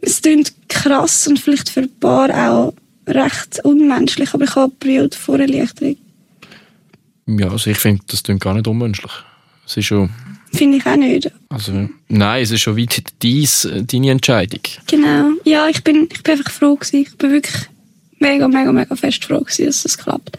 es 0.00 0.22
klingt 0.22 0.52
krass 0.68 1.26
und 1.26 1.38
vielleicht 1.38 1.68
für 1.68 1.80
ein 1.80 2.00
paar 2.00 2.30
auch 2.30 2.74
recht 3.06 3.60
unmenschlich, 3.64 4.32
aber 4.34 4.44
ich 4.44 4.54
habe 4.56 4.72
Periode 4.78 5.16
vor 5.16 5.38
Erleichterung. 5.38 5.96
Ja, 7.26 7.50
also 7.50 7.70
ich 7.70 7.78
finde, 7.78 8.02
das 8.06 8.22
klingt 8.22 8.40
gar 8.40 8.54
nicht 8.54 8.66
unmenschlich. 8.66 9.12
Es 9.66 9.76
ist 9.76 9.86
schon, 9.86 10.10
Finde 10.52 10.78
ich 10.78 10.86
auch 10.86 10.96
nicht. 10.96 11.30
also, 11.50 11.88
nein, 12.08 12.42
es 12.42 12.50
ist 12.50 12.62
schon 12.62 12.78
weit 12.78 13.02
dies, 13.22 13.68
deine 13.70 14.10
Entscheidung. 14.10 14.60
Genau. 14.86 15.32
Ja, 15.44 15.68
ich 15.68 15.84
bin, 15.84 16.08
ich 16.10 16.22
bin 16.22 16.38
einfach 16.38 16.50
froh 16.50 16.74
gewesen. 16.74 17.02
Ich 17.02 17.16
bin 17.18 17.32
wirklich 17.32 17.68
mega, 18.18 18.48
mega, 18.48 18.72
mega 18.72 18.96
fest 18.96 19.26
froh 19.26 19.40
gewesen, 19.40 19.66
dass 19.66 19.82
das 19.82 19.98
klappt. 19.98 20.38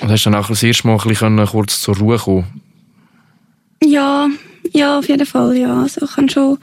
Und 0.00 0.10
hast 0.10 0.24
dann 0.26 0.36
auch 0.36 0.48
das 0.48 0.62
erste 0.62 0.86
Mal 0.86 0.96
ein 1.00 1.08
bisschen 1.08 1.46
kurz 1.46 1.82
zur 1.82 1.96
Ruhe 1.96 2.18
kommen 2.18 2.67
Ja, 3.82 4.28
ja, 4.72 4.98
auf 4.98 5.08
jeden 5.08 5.26
Fall, 5.26 5.56
ja. 5.56 5.82
Also 5.82 6.04
ich 6.04 6.12
kann 6.12 6.28
schon, 6.28 6.58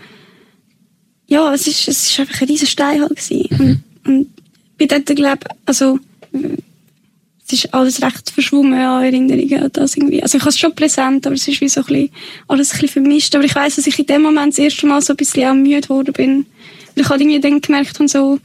ja, 1.28 1.54
es 1.54 1.68
ist, 1.68 1.88
es 1.88 2.10
ist 2.10 2.20
einfach 2.20 2.42
ein 2.42 2.48
riesen 2.48 2.68
Stein 2.68 3.02
halt 3.02 3.16
gewesen. 3.16 3.84
Und, 4.06 4.12
und 4.12 4.28
bei 4.78 4.86
dort, 4.86 5.06
glaube 5.16 5.48
also, 5.66 6.00
es 7.48 7.54
ist 7.54 7.74
alles 7.74 8.02
recht 8.02 8.30
verschwommen 8.30 8.74
an 8.74 9.04
Erinnerungen 9.04 9.64
an 9.64 9.70
das 9.72 9.96
irgendwie. 9.96 10.22
Also 10.22 10.38
ich 10.38 10.44
habe 10.44 10.50
es 10.50 10.60
schon 10.60 10.76
präsent, 10.76 11.26
aber 11.26 11.36
es 11.36 11.48
ist 11.48 11.62
wie 11.62 11.70
so 11.70 11.82
ein 11.82 11.86
bisschen, 11.86 12.10
alles 12.48 12.72
ein 12.72 12.80
bisschen 12.80 13.04
vermischt. 13.04 13.36
Aber 13.36 13.44
ich 13.44 13.56
weiss, 13.56 13.76
dass 13.76 13.88
ich 13.88 14.00
in 14.00 14.08
dem 14.08 14.24
Moment 14.24 14.54
das 14.54 14.60
erste 14.60 14.88
Mal 14.88 15.02
so 15.02 15.14
ein 15.14 15.18
bisschen 15.18 15.48
auch 15.48 15.54
müde 15.54 15.82
geworden 15.82 16.14
bin. 16.14 16.38
Und 16.38 16.46
ich 16.96 17.08
habe 17.08 17.22
irgendwie 17.22 17.40
dann 17.40 17.62
gemerkt, 17.62 18.00
und 18.00 18.10
so, 18.10 18.40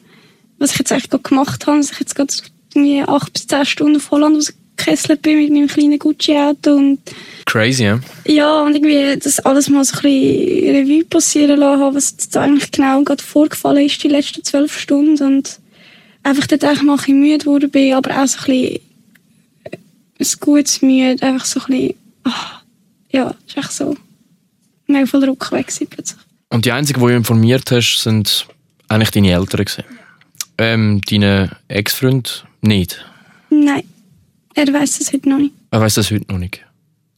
was 0.58 0.72
ich 0.72 0.78
jetzt 0.78 0.92
eigentlich 0.92 1.10
gerade 1.10 1.22
gemacht 1.22 1.66
habe, 1.66 1.78
dass 1.78 1.92
ich 1.92 2.00
jetzt 2.00 2.14
gerade 2.14 2.32
irgendwie 2.74 3.02
acht 3.02 3.32
bis 3.32 3.46
zehn 3.46 3.64
Stunden 3.64 4.00
Volland 4.00 4.52
rausgekesselt 4.80 5.22
bin 5.22 5.38
mit 5.38 5.50
meinem 5.50 5.66
kleinen 5.66 5.98
Gucci-Auto 5.98 6.74
und 6.74 7.00
Crazy, 7.46 7.84
ja? 7.84 8.00
ja, 8.26 8.62
und 8.62 8.74
irgendwie 8.74 9.18
das 9.18 9.40
alles 9.40 9.68
mal 9.68 9.84
so 9.84 9.96
ein 9.96 10.02
bisschen 10.02 10.76
Revue 10.76 11.04
passieren 11.04 11.58
lassen 11.58 11.94
was 11.94 12.12
jetzt 12.12 12.36
eigentlich 12.36 12.70
genau 12.70 13.02
gerade 13.02 13.22
vorgefallen 13.22 13.86
ist, 13.86 14.02
die 14.02 14.08
letzten 14.08 14.44
zwölf 14.44 14.78
Stunden. 14.78 15.22
Und 15.22 15.58
einfach 16.22 16.46
dort 16.46 16.64
eigentlich 16.64 16.82
mal 16.82 16.92
ein 16.94 16.98
bisschen 16.98 17.20
müde 17.20 17.38
geworden 17.38 17.70
bin, 17.70 17.94
aber 17.94 18.22
auch 18.22 18.26
so 18.26 18.38
ein 18.38 18.44
bisschen 18.44 18.80
ein 20.20 20.40
gutes 20.40 20.82
Müde, 20.82 21.22
einfach 21.22 21.46
so 21.46 21.60
ein 21.60 21.66
bisschen, 21.66 21.94
ah, 22.24 22.60
ja, 23.10 23.34
ist 23.46 23.56
echt 23.56 23.72
so 23.72 23.96
mega 24.86 25.06
voll 25.06 25.20
Druck 25.22 25.50
weg 25.52 25.72
plötzlich. 25.90 26.20
Und 26.50 26.64
die 26.64 26.72
einzigen, 26.72 27.00
die 27.00 27.06
du 27.06 27.16
informiert 27.16 27.70
hast, 27.70 28.02
sind 28.02 28.46
eigentlich 28.88 29.10
deine 29.10 29.32
Eltern 29.32 29.64
gewesen. 29.64 29.84
Ähm, 30.58 31.00
deine 31.08 31.56
Ex-Freund 31.68 32.44
nicht. 32.60 33.04
Nein, 33.48 33.84
er 34.54 34.72
weiß 34.72 34.98
das 34.98 35.12
heute 35.12 35.28
noch 35.28 35.38
nicht. 35.38 35.54
Er 35.70 35.80
weiß 35.80 35.94
das 35.94 36.10
heute 36.10 36.30
noch 36.30 36.38
nicht. 36.38 36.64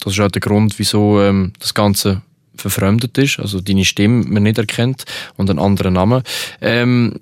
Das 0.01 0.13
ist 0.13 0.21
auch 0.21 0.31
der 0.31 0.41
Grund, 0.41 0.79
wieso 0.79 1.21
ähm, 1.21 1.53
das 1.59 1.75
Ganze 1.75 2.23
verfremdet 2.57 3.17
ist, 3.19 3.39
also 3.39 3.61
deine 3.61 3.85
Stimme 3.85 4.25
man 4.25 4.43
nicht 4.43 4.59
erkennt 4.59 5.05
und 5.37 5.49
einen 5.49 5.59
anderen 5.59 5.95
Namen. 5.95 6.23
Ähm, 6.61 7.15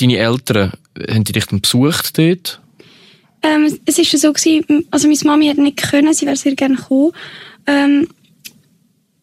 deine 0.00 0.16
Eltern, 0.16 0.72
haben 1.08 1.24
die 1.24 1.32
dich 1.32 1.46
dann 1.46 1.60
besucht 1.60 2.16
dort? 2.18 2.60
Ähm, 3.42 3.78
es 3.86 3.98
ist 3.98 4.18
so 4.18 4.32
gewesen, 4.32 4.86
also 4.90 5.08
meine 5.08 5.18
Mami 5.24 5.48
hat 5.48 5.58
nicht 5.58 5.76
können, 5.78 6.12
sie 6.14 6.26
wäre 6.26 6.36
sehr 6.36 6.54
gerne 6.54 6.76
gekommen. 6.76 7.12
Ähm, 7.66 8.08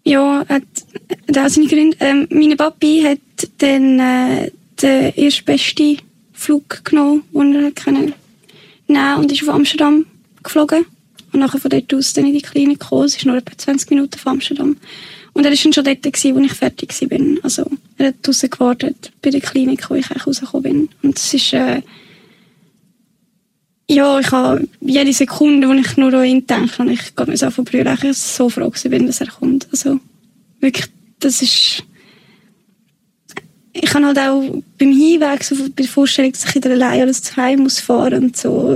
ja, 0.04 0.46
hat, 0.48 0.64
hat 1.28 1.38
auch 1.38 1.50
seine 1.50 1.68
Gründe. 1.68 1.98
Ähm, 2.00 2.28
mein 2.30 2.56
Papi 2.56 3.04
hat 3.04 3.50
dann 3.58 4.00
äh, 4.00 4.52
den 4.82 5.14
erstbesten 5.16 6.00
Flug 6.34 6.84
genommen, 6.84 7.24
den 7.34 7.66
er 7.66 7.72
können 7.72 8.14
nehmen 8.88 9.18
und 9.18 9.32
ist 9.32 9.44
auf 9.44 9.54
Amsterdam 9.54 10.06
geflogen. 10.48 10.86
Und 11.34 11.42
nachher 11.42 11.60
von 11.60 11.70
dort 11.70 11.94
aus 11.94 12.14
dann 12.14 12.26
in 12.26 12.34
die 12.34 12.42
Klinik 12.42 12.80
gekommen. 12.80 13.06
Es 13.06 13.18
ist 13.18 13.26
nur 13.26 13.36
etwa 13.36 13.58
20 13.58 13.90
Minuten 13.90 14.18
von 14.18 14.34
Amsterdam. 14.34 14.78
Und 15.34 15.46
er 15.46 15.52
war 15.52 15.58
dann 15.58 15.74
schon 15.74 15.84
dort, 15.84 16.02
gewesen, 16.02 16.36
wo 16.36 16.40
ich 16.40 16.54
fertig 16.54 16.90
war. 17.00 17.44
Also, 17.44 17.70
er 17.98 18.08
hat 18.08 18.16
draussen 18.24 18.50
gewartet 18.50 19.12
bei 19.22 19.30
der 19.30 19.42
Klinik, 19.42 19.90
wo 19.90 19.96
ich 19.96 20.10
eigentlich 20.10 20.26
rausgekommen 20.26 20.64
bin. 20.64 20.90
Und 21.04 21.18
es 21.18 21.34
ist, 21.34 21.54
äh, 21.54 21.82
ja, 23.90 24.20
ich 24.20 24.32
habe 24.32 24.68
jede 24.82 25.14
Sekunde, 25.14 25.68
wo 25.68 25.74
ich 25.74 25.96
nur 25.96 26.14
an 26.14 26.26
ihn 26.26 26.48
denke, 26.48 26.82
und 26.82 26.90
ich 26.90 27.16
gehe 27.16 27.26
mir 27.28 27.38
so 27.38 27.52
von 27.52 27.66
Brüder, 27.66 27.98
ich 28.02 28.18
so 28.18 28.50
froh 28.50 28.72
bin, 28.90 29.06
dass 29.06 29.22
er 29.22 29.28
kommt. 29.28 29.68
Also, 29.72 30.00
wirklich, 30.60 30.88
das 31.20 31.42
ist, 31.42 31.84
ich 33.74 33.94
habe 33.94 34.06
halt 34.08 34.18
auch 34.18 34.42
beim 34.80 34.92
Hinweg 34.92 35.44
so 35.44 35.56
bei 35.56 35.84
der 35.84 35.88
Vorstellung, 35.88 36.32
dass 36.32 36.46
ich 36.46 36.56
wieder 36.56 36.72
allein 36.72 37.02
alles 37.02 37.22
zu 37.22 37.38
Hause 37.38 37.58
muss 37.58 37.80
fahren 37.80 38.24
und 38.24 38.38
so, 38.38 38.76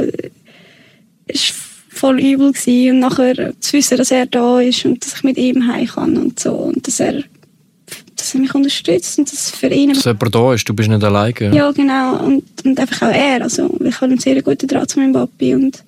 es 1.27 1.49
war 1.49 1.55
voll 1.89 2.19
übel 2.19 2.51
gewesen. 2.53 2.91
und 2.91 2.99
nachher 2.99 3.53
zu 3.59 3.73
wissen, 3.73 3.97
dass 3.97 4.11
er 4.11 4.25
da 4.25 4.59
ist 4.61 4.85
und 4.85 5.03
dass 5.05 5.15
ich 5.15 5.23
mit 5.23 5.37
ihm 5.37 5.67
heim 5.67 5.87
kann 5.87 6.17
und 6.17 6.39
so 6.39 6.51
und 6.53 6.87
dass 6.87 6.99
er, 6.99 7.23
dass 8.15 8.33
er 8.33 8.39
mich 8.39 8.53
unterstützt 8.55 9.19
und 9.19 9.31
dass 9.31 9.51
für 9.51 9.67
ihn 9.67 9.93
Dass 9.93 10.05
jemand 10.05 10.33
da 10.33 10.53
ist, 10.53 10.67
du 10.67 10.73
bist 10.73 10.89
nicht 10.89 11.03
alleine. 11.03 11.55
ja, 11.55 11.71
genau. 11.71 12.17
Und, 12.23 12.43
und 12.63 12.79
einfach 12.79 13.07
auch 13.07 13.13
er. 13.13 13.41
Also, 13.41 13.77
ich 13.83 13.95
habe 13.95 14.05
einen 14.11 14.19
sehr 14.19 14.41
guten 14.41 14.67
Draht 14.67 14.89
zu 14.89 14.99
meinem 14.99 15.13
Papi. 15.13 15.55
Und 15.55 15.83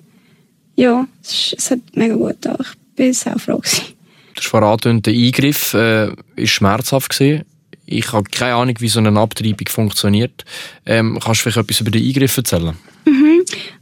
ja, 0.76 1.06
es, 1.22 1.30
ist, 1.32 1.54
es 1.58 1.70
hat 1.70 1.80
mega 1.94 2.14
gut 2.14 2.40
getan. 2.42 2.56
Ich 2.60 2.96
bin 2.96 3.12
sehr 3.12 3.38
froh. 3.38 3.58
Gewesen. 3.58 3.84
Hast 4.36 4.46
verraten, 4.48 5.00
der 5.02 5.14
Eingriff 5.14 5.74
äh, 5.74 6.08
ist 6.36 6.50
schmerzhaft 6.50 7.10
gewesen. 7.10 7.44
Ich 7.86 8.12
habe 8.12 8.28
keine 8.30 8.54
Ahnung, 8.54 8.76
wie 8.78 8.88
so 8.88 8.98
eine 8.98 9.18
Abtreibung 9.18 9.68
funktioniert. 9.68 10.44
Ähm, 10.86 11.18
kannst 11.22 11.40
du 11.40 11.50
vielleicht 11.50 11.58
etwas 11.58 11.80
über 11.80 11.90
den 11.90 12.06
Eingriff 12.06 12.36
erzählen? 12.36 12.74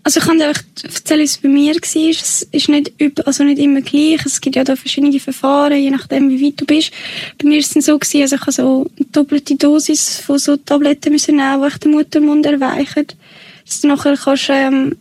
Also 0.04 0.18
ich 0.18 0.26
kann 0.26 0.38
dir 0.38 0.52
erzählen, 0.82 1.20
es 1.20 1.38
bei 1.38 1.48
mir 1.48 1.74
war. 1.74 2.10
Es 2.10 2.42
ist 2.42 2.68
nicht, 2.68 2.92
also 3.24 3.44
nicht 3.44 3.60
immer 3.60 3.80
gleich. 3.80 4.24
Es 4.26 4.40
gibt 4.40 4.56
ja 4.56 4.64
da 4.64 4.74
verschiedene 4.74 5.20
Verfahren, 5.20 5.80
je 5.80 5.90
nachdem, 5.90 6.28
wie 6.28 6.44
weit 6.44 6.60
du 6.60 6.64
bist. 6.64 6.92
Bei 7.38 7.48
mir 7.48 7.54
war 7.54 7.60
es 7.60 7.86
so, 7.86 7.98
gewesen, 7.98 8.22
also 8.22 8.36
ich 8.36 8.54
so 8.54 8.90
eine 8.96 9.06
doppelte 9.12 9.54
Dosis 9.54 10.18
von 10.18 10.38
so 10.38 10.56
Tabletten 10.56 11.12
müssen 11.12 11.36
nehmen, 11.36 11.60
die 11.60 11.66
echt 11.68 11.84
den 11.84 11.92
Muttermund 11.92 12.46
erweichen. 12.46 13.06
Dass 13.64 13.80
du 13.80 13.88
nachher 13.88 14.16
kannst, 14.16 14.48
ähm, 14.50 14.96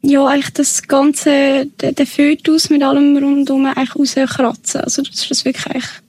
ja, 0.00 0.26
eigentlich 0.26 0.54
das 0.54 0.82
ganze, 0.82 1.66
den 1.66 2.06
Fötus 2.06 2.70
mit 2.70 2.82
allem 2.82 3.16
rundum 3.16 3.66
eigentlich 3.66 3.94
rauskratzen. 3.94 4.80
Also 4.80 5.02
das 5.02 5.20
ist 5.20 5.30
das 5.30 5.44
wirklich 5.44 5.66
eigentlich 5.66 6.01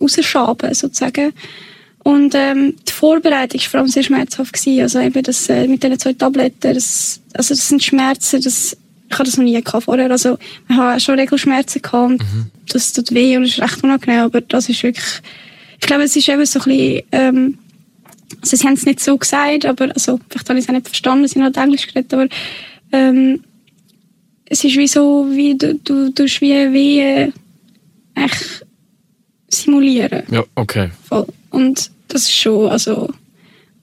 rausschaben, 0.00 0.74
sozusagen. 0.74 1.32
Und 2.06 2.34
ähm, 2.36 2.76
die 2.88 2.92
Vorbereitung 2.92 3.60
war 3.60 3.68
vor 3.68 3.80
allem 3.80 3.88
sehr 3.88 4.04
schmerzhaft. 4.04 4.52
Gewesen. 4.52 4.80
Also 4.80 5.00
eben 5.00 5.22
das 5.22 5.48
äh, 5.48 5.66
mit 5.66 5.82
diesen 5.82 5.98
zwei 5.98 6.12
Tabletten, 6.12 6.74
das, 6.74 7.20
also 7.34 7.54
das 7.54 7.68
sind 7.68 7.82
Schmerzen, 7.82 8.40
das, 8.40 8.76
ich 9.08 9.12
hatte 9.12 9.24
das 9.24 9.36
noch 9.36 9.44
nie 9.44 9.60
gehabt 9.60 9.84
vorher. 9.84 10.10
Also 10.10 10.38
ich 10.68 10.76
habe 10.76 11.00
schon 11.00 11.18
Regelschmerzen 11.18 11.82
gehabt 11.82 12.12
und 12.12 12.22
das 12.68 12.92
tut 12.92 13.12
weh 13.12 13.36
und 13.36 13.44
ist 13.44 13.60
recht 13.60 13.82
unangenehm, 13.82 14.20
aber 14.20 14.40
das 14.40 14.68
ist 14.68 14.82
wirklich, 14.82 15.20
ich 15.80 15.86
glaube, 15.86 16.04
es 16.04 16.14
ist 16.14 16.28
eben 16.28 16.46
so 16.46 16.60
ein 16.60 16.64
bisschen, 16.64 17.02
ähm, 17.12 17.58
also 18.40 18.56
sie 18.56 18.66
haben 18.66 18.74
es 18.74 18.86
nicht 18.86 19.00
so 19.00 19.16
gesagt, 19.16 19.66
aber 19.66 19.90
also 19.92 20.20
vielleicht 20.28 20.48
habe 20.48 20.58
ich 20.58 20.64
es 20.64 20.68
auch 20.68 20.74
nicht 20.74 20.88
verstanden, 20.88 21.26
sie 21.26 21.36
haben 21.36 21.44
halt 21.44 21.56
Englisch 21.56 21.86
geredet, 21.86 22.14
aber 22.14 22.28
ähm, 22.92 23.42
es 24.46 24.62
ist 24.62 24.76
wie 24.76 24.86
so, 24.86 25.26
wie 25.30 25.56
du, 25.56 25.74
du, 25.74 26.10
du 26.10 26.22
hast 26.22 26.40
wie 26.40 26.72
Wehen 26.72 27.32
echt 28.14 28.65
simulieren. 29.48 30.22
Ja, 30.30 30.44
okay. 30.54 30.90
Voll. 31.08 31.26
Und 31.50 31.90
das 32.08 32.22
ist 32.22 32.34
schon, 32.36 32.68
also, 32.68 33.12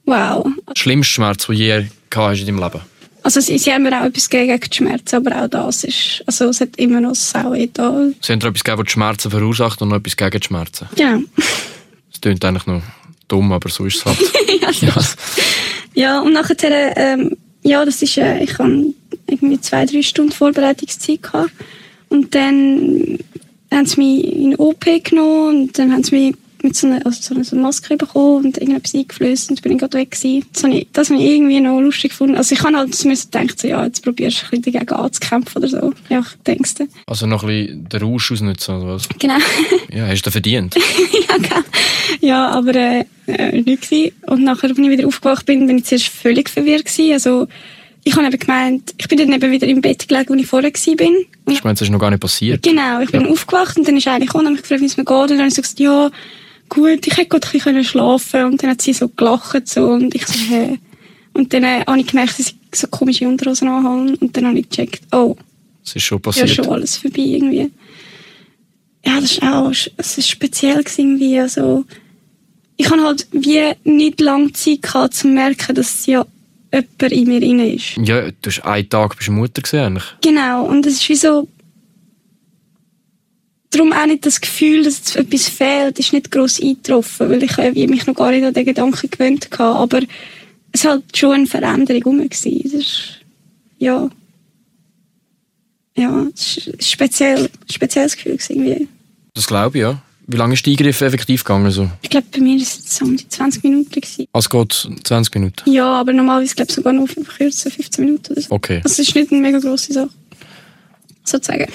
wow. 0.04 0.46
Schlimmster 0.76 1.14
Schmerz, 1.14 1.46
den 1.46 1.56
du 1.56 1.62
je 1.62 1.86
gehabt 2.10 2.30
hast 2.30 2.40
in 2.40 2.46
deinem 2.46 2.58
Leben? 2.58 2.80
Also, 3.22 3.40
sie, 3.40 3.58
sie 3.58 3.72
haben 3.72 3.84
mir 3.84 3.98
auch 3.98 4.04
etwas 4.04 4.28
gegen 4.28 4.60
die 4.60 4.76
Schmerzen, 4.76 5.16
aber 5.16 5.42
auch 5.42 5.48
das 5.48 5.84
ist, 5.84 6.22
also, 6.26 6.46
es 6.46 6.60
hat 6.60 6.76
immer 6.76 7.00
noch 7.00 7.14
Sau 7.14 7.54
da. 7.72 8.08
Sie 8.20 8.32
haben 8.32 8.40
dir 8.40 8.48
etwas 8.48 8.64
gegeben, 8.64 8.78
das 8.78 8.86
die 8.86 8.92
Schmerzen 8.92 9.30
verursacht 9.30 9.80
und 9.82 9.88
noch 9.88 9.96
etwas 9.96 10.16
gegen 10.16 10.40
die 10.40 10.46
Schmerzen. 10.46 10.88
Genau. 10.94 11.20
Das 12.10 12.20
klingt 12.20 12.44
eigentlich 12.44 12.66
noch 12.66 12.82
dumm, 13.28 13.52
aber 13.52 13.68
so 13.70 13.86
ist 13.86 13.96
es 13.96 14.04
halt. 14.04 14.18
ja. 14.82 14.94
Ja, 15.94 16.20
und 16.20 16.32
nachher, 16.32 16.96
ähm, 16.96 17.36
ja, 17.62 17.84
das 17.84 18.02
ist, 18.02 18.18
äh, 18.18 18.42
ich 18.42 18.58
hatte 18.58 18.92
irgendwie 19.26 19.60
zwei, 19.60 19.86
drei 19.86 20.02
Stunden 20.02 20.32
Vorbereitungszeit 20.32 21.22
gehabt. 21.22 21.52
Und 22.08 22.34
dann, 22.34 23.18
haben 23.72 23.86
sie 23.86 24.00
mich 24.00 24.36
in 24.36 24.56
OP 24.56 24.84
genommen 25.04 25.64
und 25.64 25.78
dann 25.78 25.92
haben 25.92 26.04
sie 26.04 26.14
mich 26.14 26.36
mit 26.64 26.74
so 26.74 26.86
einer, 26.86 27.04
also 27.04 27.34
so 27.42 27.54
einer, 27.54 27.62
Maske 27.62 27.96
bekommen 27.96 28.46
und 28.46 28.58
irgendetwas 28.58 28.94
eingeflößt 28.94 29.50
und 29.50 29.62
bin 29.62 29.72
ich 29.72 29.78
gerade 29.78 29.98
weg 29.98 30.10
gewesen. 30.10 30.46
Das 30.52 30.64
habe 30.64 30.74
ich, 30.74 30.88
das 30.92 31.10
habe 31.10 31.20
ich 31.20 31.30
irgendwie 31.30 31.60
noch 31.60 31.80
lustig 31.80 32.10
gefunden. 32.10 32.36
Also 32.36 32.54
ich 32.54 32.62
habe 32.62 32.76
halt 32.76 33.04
müssen 33.04 33.30
gedacht, 33.30 33.60
so, 33.60 33.68
ja, 33.68 33.84
jetzt 33.84 34.02
probierst 34.02 34.40
du 34.40 34.44
ein 34.46 34.62
bisschen 34.62 34.72
dagegen 34.72 34.94
anzukämpfen 34.94 35.62
oder 35.62 35.68
so. 35.68 35.92
Ja, 36.08 36.20
ich 36.20 36.42
denke. 36.44 36.64
Also 37.06 37.26
noch 37.26 37.44
ein 37.44 37.48
bisschen 37.48 37.88
den 37.90 38.02
Rausch 38.02 38.32
ausnutzen 38.32 38.76
oder 38.76 38.94
was? 38.94 39.08
Genau. 39.18 39.36
ja, 39.92 40.06
hast 40.06 40.22
du 40.22 40.30
verdient? 40.30 40.74
ja, 41.28 41.36
genau. 41.36 41.62
Ja, 42.20 42.48
aber 42.48 42.74
äh, 42.74 43.04
äh, 43.26 43.60
nicht 43.60 43.82
gewesen. 43.82 44.12
Und 44.26 44.44
nachher, 44.44 44.70
als 44.70 44.78
ich 44.78 44.90
wieder 44.90 45.06
aufgewacht 45.06 45.44
bin, 45.44 45.66
bin 45.66 45.78
ich 45.78 45.84
zuerst 45.84 46.08
völlig 46.08 46.48
verwirrt 46.48 46.86
gewesen. 46.86 47.12
Also 47.12 47.48
ich 48.04 48.14
habe 48.14 48.26
eben 48.26 48.38
gemeint, 48.38 48.94
ich 48.98 49.08
bin 49.08 49.18
dann 49.18 49.32
eben 49.32 49.50
wieder 49.50 49.66
im 49.66 49.80
Bett 49.80 50.06
gelegen, 50.06 50.28
wo 50.28 50.34
ich 50.34 50.46
vorher 50.46 50.70
war. 50.70 50.94
bin. 50.94 51.26
Ich 51.48 51.64
meine, 51.64 51.74
das 51.74 51.82
ist 51.82 51.90
noch 51.90 51.98
gar 51.98 52.10
nicht 52.10 52.20
passiert. 52.20 52.62
Genau, 52.62 53.00
ich 53.00 53.10
bin 53.10 53.22
ja. 53.22 53.28
aufgewacht 53.28 53.78
und 53.78 53.88
dann 53.88 53.96
ist 53.96 54.06
eigentlich 54.06 54.28
gekommen 54.28 54.46
und 54.46 54.52
mich 54.52 54.62
gefragt, 54.62 54.82
wie 54.82 54.86
es 54.86 54.96
mir 54.98 55.04
geht. 55.04 55.16
Und 55.16 55.30
dann 55.30 55.38
habe 55.38 55.48
ich 55.48 55.54
so 55.54 55.62
gesagt, 55.62 55.80
ja, 55.80 56.10
gut, 56.68 57.06
ich 57.06 57.16
hätte 57.16 57.28
gerade 57.28 57.46
ein 57.46 57.52
bisschen 57.52 57.84
schlafen 57.84 58.44
Und 58.44 58.62
dann 58.62 58.70
hat 58.70 58.82
sie 58.82 58.92
so 58.92 59.08
gelacht 59.08 59.66
so, 59.68 59.86
und 59.86 60.14
ich 60.14 60.26
so, 60.26 60.38
hä? 60.50 60.78
Und 61.32 61.52
dann 61.52 61.64
äh, 61.64 61.84
habe 61.86 61.98
ich 61.98 62.06
gemerkt, 62.06 62.38
dass 62.38 62.48
ich 62.48 62.56
so 62.74 62.86
komische 62.88 63.26
Unterhosen 63.26 63.68
anhaben 63.68 64.14
und 64.16 64.36
dann 64.36 64.46
habe 64.46 64.58
ich 64.58 64.68
gecheckt, 64.68 65.02
oh. 65.12 65.36
Es 65.84 65.96
ist 65.96 66.04
schon 66.04 66.20
passiert. 66.20 66.48
Ja, 66.48 66.54
schon 66.54 66.68
alles 66.68 66.98
vorbei 66.98 67.22
irgendwie. 67.22 67.70
Ja, 69.04 69.20
das 69.20 69.32
ist 69.32 69.42
auch, 69.42 69.70
es 69.96 70.18
ist 70.18 70.28
speziell 70.28 70.82
irgendwie, 70.96 71.38
also, 71.38 71.84
ich 72.76 72.90
habe 72.90 73.02
halt 73.02 73.26
wie 73.32 73.72
nicht 73.84 74.20
lange 74.20 74.52
Zeit 74.52 74.82
gehabt, 74.82 75.14
zu 75.14 75.28
merken, 75.28 75.74
dass 75.74 76.06
ja 76.06 76.24
jemand 76.74 77.02
in 77.02 77.28
mir 77.28 77.42
rein 77.42 77.74
ist. 77.74 77.96
Ja, 77.96 78.30
du 78.30 78.50
hast 78.50 78.64
einen 78.64 78.88
Tag 78.88 79.16
bist 79.16 79.30
Mutter 79.30 79.62
gesehen 79.62 79.84
eigentlich. 79.84 80.04
Genau, 80.22 80.64
und 80.64 80.86
es 80.86 80.94
ist 80.94 81.08
wie 81.08 81.14
so, 81.14 81.48
darum 83.74 83.92
auch 83.92 84.06
nicht 84.06 84.24
das 84.24 84.40
Gefühl, 84.40 84.84
dass 84.84 85.16
etwas 85.16 85.48
fehlt, 85.48 85.98
ist 85.98 86.12
nicht 86.12 86.30
gross 86.30 86.60
eingetroffen, 86.60 87.30
weil 87.30 87.42
ich 87.42 87.58
äh, 87.58 87.86
mich 87.86 88.06
noch 88.06 88.14
gar 88.14 88.30
nicht 88.30 88.44
an 88.44 88.54
den 88.54 88.64
Gedanken 88.64 89.10
gewöhnt 89.10 89.48
hatte. 89.50 89.62
Aber 89.62 90.00
es 90.72 90.84
war 90.84 90.92
halt 90.92 91.16
schon 91.16 91.32
eine 91.32 91.46
Veränderung 91.46 92.02
rum. 92.02 92.28
Das 92.28 92.44
ist, 92.44 93.20
ja, 93.78 94.08
ja, 95.96 96.26
es 96.34 96.56
ist 96.56 96.68
ein 96.68 96.80
speziell, 96.80 97.50
spezielles 97.70 98.16
Gefühl 98.16 98.38
irgendwie. 98.48 98.88
Das 99.34 99.46
glaube 99.46 99.78
ich, 99.78 99.82
ja. 99.82 100.02
Wie 100.26 100.36
lange 100.36 100.54
ist 100.54 100.64
der 100.64 100.72
Eingriff 100.72 101.00
effektiv 101.02 101.44
gegangen? 101.44 101.70
So? 101.70 101.90
Ich 102.00 102.08
glaube, 102.08 102.26
bei 102.32 102.40
mir 102.40 102.56
war 102.56 102.62
es 102.62 103.02
um 103.02 103.16
die 103.16 103.28
20 103.28 103.62
Minuten. 103.62 103.90
Gewesen. 103.90 104.26
Also 104.32 104.48
geht 104.48 104.88
20 105.04 105.34
Minuten? 105.34 105.70
Ja, 105.70 106.00
aber 106.00 106.12
normalerweise 106.12 106.54
glaube 106.54 106.70
ich 106.70 106.76
sogar 106.76 106.92
noch 106.92 107.08
kürzer, 107.36 107.70
15 107.70 108.04
Minuten 108.04 108.32
oder 108.32 108.40
so. 108.40 108.50
Okay. 108.50 108.80
Also 108.82 109.02
es 109.02 109.08
ist 109.08 109.14
nicht 109.14 109.30
eine 109.32 109.40
mega 109.40 109.58
grosse 109.58 109.92
Sache. 109.92 110.10
Sozusagen. 111.24 111.66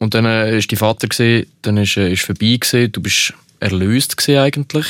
Und 0.00 0.14
dann 0.14 0.24
äh, 0.24 0.58
ist 0.58 0.70
dein 0.70 0.78
Vater 0.78 1.08
gesehen, 1.08 1.46
dann 1.62 1.76
ist, 1.76 1.96
äh, 1.96 2.12
ist 2.12 2.22
vorbei 2.22 2.56
gesehen, 2.60 2.92
du 2.92 3.00
bist 3.00 3.32
erlöst 3.60 4.16
gesehen 4.16 4.38
eigentlich. 4.38 4.86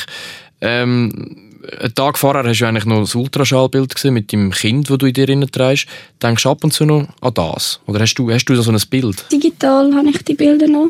Ähm, 0.61 1.49
einen 1.79 1.93
Tag 1.93 2.17
vorher 2.17 2.43
hast 2.43 2.59
du 2.59 2.65
eigentlich 2.65 2.85
noch 2.85 3.01
das 3.01 3.15
Ultraschallbild 3.15 3.93
gesehen 3.93 4.13
mit 4.13 4.31
dem 4.31 4.51
Kind, 4.51 4.89
das 4.89 4.97
du 4.97 5.05
in 5.05 5.13
dir 5.13 5.27
trägst. 5.51 5.87
Denkst 6.21 6.43
du 6.43 6.49
ab 6.49 6.63
und 6.63 6.71
zu 6.71 6.85
noch 6.85 7.07
an 7.21 7.33
das? 7.33 7.79
Oder 7.85 7.99
hast 7.99 8.15
du, 8.15 8.31
hast 8.31 8.45
du 8.45 8.55
so 8.61 8.71
ein 8.71 8.79
Bild? 8.89 9.25
Digital 9.31 9.93
habe 9.93 10.09
ich 10.09 10.23
die 10.23 10.35
Bilder 10.35 10.67
noch. 10.67 10.89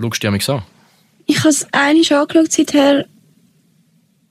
Schaust 0.00 0.22
du 0.22 0.30
die 0.30 0.50
an? 0.50 0.62
Ich 1.30 1.38
habe 1.38 1.50
es 1.50 1.64
eigentlich 1.70 2.12
angeschaut 2.12 2.50
seither, 2.50 3.06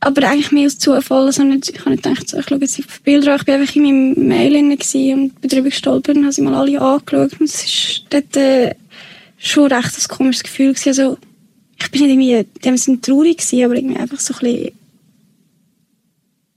aber 0.01 0.27
eigentlich 0.27 0.51
mehr 0.51 0.65
aus 0.65 0.79
Zufall. 0.79 1.27
Also 1.27 1.43
nicht, 1.43 1.69
ich 1.69 1.79
habe 1.79 1.91
nicht 1.91 2.03
gedacht, 2.03 2.23
ich 2.23 2.45
schaue 2.45 2.59
jetzt 2.59 2.77
auf 2.77 2.97
die 2.97 3.03
Bilder 3.03 3.38
Ich 3.38 3.47
war 3.47 3.55
einfach 3.55 3.73
in 3.73 3.83
meinem 3.83 4.27
Mail 4.27 4.55
und 4.57 5.39
bin 5.39 5.49
darüber 5.49 5.69
gestolpert 5.69 6.17
und 6.17 6.23
habe 6.23 6.33
sie 6.33 6.41
mal 6.41 6.55
alle 6.55 6.81
angeschaut. 6.81 7.39
Und 7.39 7.45
es 7.45 8.01
war 8.12 8.19
dort 8.19 8.35
äh, 8.35 8.75
schon 9.38 9.71
recht 9.71 9.97
ein 9.97 10.07
komisches 10.09 10.43
Gefühl. 10.43 10.73
Gewesen. 10.73 10.89
Also, 10.89 11.17
ich 11.79 11.89
bin 11.89 12.01
nicht 12.01 12.12
irgendwie, 12.12 12.59
dem 12.65 12.75
sind 12.75 13.05
traurig 13.05 13.38
gewesen, 13.38 13.63
aber 13.63 13.75
irgendwie 13.75 13.97
einfach 13.97 14.19
so 14.19 14.33
ein 14.33 14.39
bisschen 14.41 14.71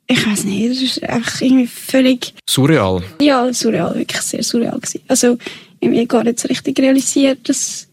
ich 0.09 0.27
weiß 0.27 0.45
nicht, 0.45 0.71
das 0.71 0.83
ist 0.83 1.03
einfach 1.05 1.41
irgendwie 1.41 1.69
völlig... 1.69 2.35
Surreal? 2.51 3.03
Ja, 3.21 3.51
surreal, 3.55 3.95
wirklich 3.95 4.21
sehr 4.21 4.43
surreal 4.43 4.79
gewesen. 4.79 5.01
Also, 5.07 5.39
irgendwie 5.81 6.05
gar 6.07 6.25
nicht 6.25 6.41
so 6.41 6.49
richtig 6.49 6.79
realisiert, 6.81 7.49
dass, 7.49 7.89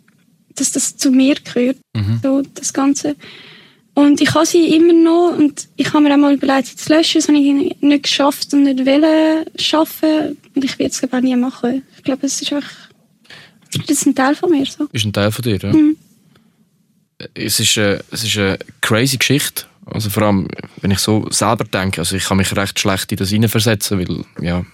dass 0.59 0.71
das 0.71 0.97
zu 0.97 1.11
mir 1.11 1.35
gehört, 1.35 1.77
mhm. 1.95 2.19
so, 2.21 2.41
das 2.53 2.73
Ganze. 2.73 3.15
Und 3.93 4.21
ich 4.21 4.33
habe 4.33 4.45
sie 4.45 4.75
immer 4.75 4.93
noch 4.93 5.37
und 5.37 5.67
ich 5.75 5.87
habe 5.91 6.01
mir 6.01 6.13
auch 6.13 6.17
mal 6.17 6.33
überlegt, 6.33 6.67
sie 6.67 6.75
zu 6.77 6.93
löschen. 6.93 7.19
Das 7.19 7.27
habe 7.27 7.37
ich 7.37 7.81
nicht 7.81 8.03
geschafft 8.03 8.53
und 8.53 8.63
nicht 8.63 8.85
wollen 8.85 9.45
schaffen. 9.57 10.37
Und 10.55 10.63
ich 10.63 10.79
werde 10.79 10.91
es 10.91 11.03
auch 11.03 11.19
nie 11.19 11.35
machen. 11.35 11.83
Ich 11.97 12.03
glaube, 12.03 12.25
es 12.25 12.41
ist 12.41 12.53
einfach, 12.53 12.71
das 13.71 13.89
ist 13.89 14.05
ein 14.05 14.15
Teil 14.15 14.35
von 14.35 14.51
mir. 14.51 14.65
So. 14.65 14.87
Ist 14.93 15.05
ein 15.05 15.11
Teil 15.11 15.31
von 15.31 15.43
dir, 15.43 15.57
ja. 15.57 15.73
Mhm. 15.73 15.97
Es, 17.33 17.59
ist, 17.59 17.75
äh, 17.75 17.99
es 18.11 18.23
ist 18.23 18.37
eine 18.37 18.57
crazy 18.79 19.17
Geschichte. 19.17 19.65
Also 19.85 20.09
vor 20.09 20.23
allem, 20.23 20.47
wenn 20.81 20.91
ich 20.91 20.99
so 20.99 21.27
selber 21.31 21.65
denke, 21.65 21.99
also 21.99 22.15
ich 22.15 22.23
kann 22.23 22.37
mich 22.37 22.55
recht 22.55 22.79
schlecht 22.79 23.11
in 23.11 23.17
das 23.17 23.29
hineinversetzen, 23.29 23.99
weil, 23.99 24.23
ja, 24.41 24.65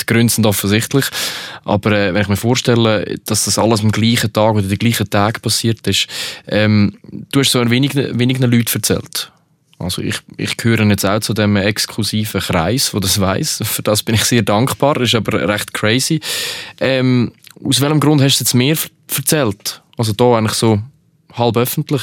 die 0.00 0.06
Gründe 0.06 0.32
sind 0.32 0.46
offensichtlich. 0.46 1.06
Aber 1.64 1.92
äh, 1.92 2.14
wenn 2.14 2.22
ich 2.22 2.28
mir 2.28 2.36
vorstelle, 2.36 3.16
dass 3.26 3.44
das 3.44 3.58
alles 3.58 3.80
am 3.80 3.92
gleichen 3.92 4.32
Tag 4.32 4.54
oder 4.54 4.62
den 4.62 4.78
gleichen 4.78 5.08
Tag 5.08 5.42
passiert 5.42 5.86
ist, 5.86 6.06
ähm, 6.46 6.94
du 7.32 7.40
hast 7.40 7.52
so 7.52 7.60
ein 7.60 7.70
wenig, 7.70 7.94
wenigen 7.94 8.42
Leuten 8.42 8.74
erzählt. 8.74 9.30
Also 9.78 10.02
ich, 10.02 10.16
ich 10.36 10.56
gehöre 10.58 10.84
jetzt 10.86 11.06
auch 11.06 11.20
zu 11.20 11.32
dem 11.32 11.56
exklusiven 11.56 12.40
Kreis, 12.40 12.92
wo 12.92 13.00
das 13.00 13.18
weiß. 13.18 13.62
Für 13.64 13.82
das 13.82 14.02
bin 14.02 14.14
ich 14.14 14.24
sehr 14.24 14.42
dankbar. 14.42 15.00
Ist 15.00 15.14
aber 15.14 15.48
recht 15.48 15.72
crazy. 15.72 16.20
Ähm, 16.80 17.32
aus 17.64 17.80
welchem 17.80 18.00
Grund 18.00 18.20
hast 18.20 18.38
du 18.38 18.44
jetzt 18.44 18.54
mehr 18.54 18.76
erzählt? 19.16 19.82
Also 19.96 20.12
da 20.12 20.36
eigentlich 20.36 20.52
so 20.52 20.80
halb 21.32 21.56
öffentlich? 21.56 22.02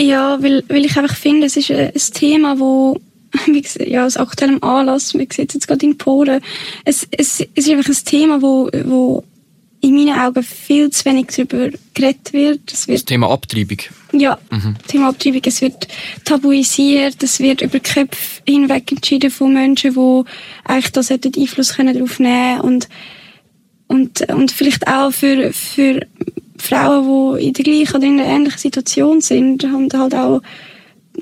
Ja, 0.00 0.42
weil, 0.42 0.64
weil 0.68 0.84
ich 0.84 0.96
einfach 0.96 1.16
finde, 1.16 1.46
es 1.46 1.56
ist 1.56 1.70
ein, 1.70 1.92
ein 1.94 2.12
Thema, 2.12 2.58
wo 2.58 3.00
ja, 3.86 4.06
aus 4.06 4.16
aktuellem 4.16 4.62
Anlass, 4.62 5.14
wir 5.14 5.26
sehen 5.30 5.46
es 5.48 5.54
jetzt 5.54 5.68
gerade 5.68 5.86
in 5.86 5.98
Polen, 5.98 6.40
es, 6.84 7.06
es, 7.10 7.40
es 7.40 7.66
ist 7.66 7.70
einfach 7.70 7.88
ein 7.88 8.04
Thema, 8.04 8.42
wo, 8.42 8.68
wo 8.84 9.24
in 9.80 9.96
meinen 9.96 10.18
Augen 10.18 10.44
viel 10.44 10.90
zu 10.90 11.04
wenig 11.06 11.26
darüber 11.26 11.76
geredet 11.92 12.32
wird. 12.32 12.72
Es 12.72 12.86
wird 12.86 12.98
das 12.98 13.04
Thema 13.04 13.30
Abtreibung? 13.30 13.78
Ja, 14.12 14.38
mhm. 14.50 14.76
Thema 14.86 15.08
Abtreibung. 15.08 15.42
Es 15.44 15.60
wird 15.60 15.88
tabuisiert, 16.24 17.20
es 17.20 17.40
wird 17.40 17.62
über 17.62 17.80
Köpfe 17.80 18.42
hinweg 18.46 18.92
entschieden 18.92 19.30
von 19.30 19.52
Menschen, 19.52 19.94
die 19.94 20.22
eigentlich 20.64 20.92
da 20.92 21.00
Einfluss 21.00 21.74
können 21.74 21.94
darauf 21.94 22.20
nehmen 22.20 22.60
und 22.60 22.88
und, 23.92 24.22
und 24.30 24.50
vielleicht 24.52 24.88
auch 24.88 25.12
für, 25.12 25.52
für 25.52 26.00
Frauen, 26.56 27.36
die 27.36 27.48
in 27.48 27.52
der 27.52 27.64
gleichen 27.64 27.96
oder 27.96 28.06
in 28.06 28.20
einer 28.20 28.28
ähnlichen 28.28 28.58
Situation 28.58 29.20
sind, 29.20 29.64
haben 29.64 29.88
halt 29.92 30.14
auch, 30.14 30.40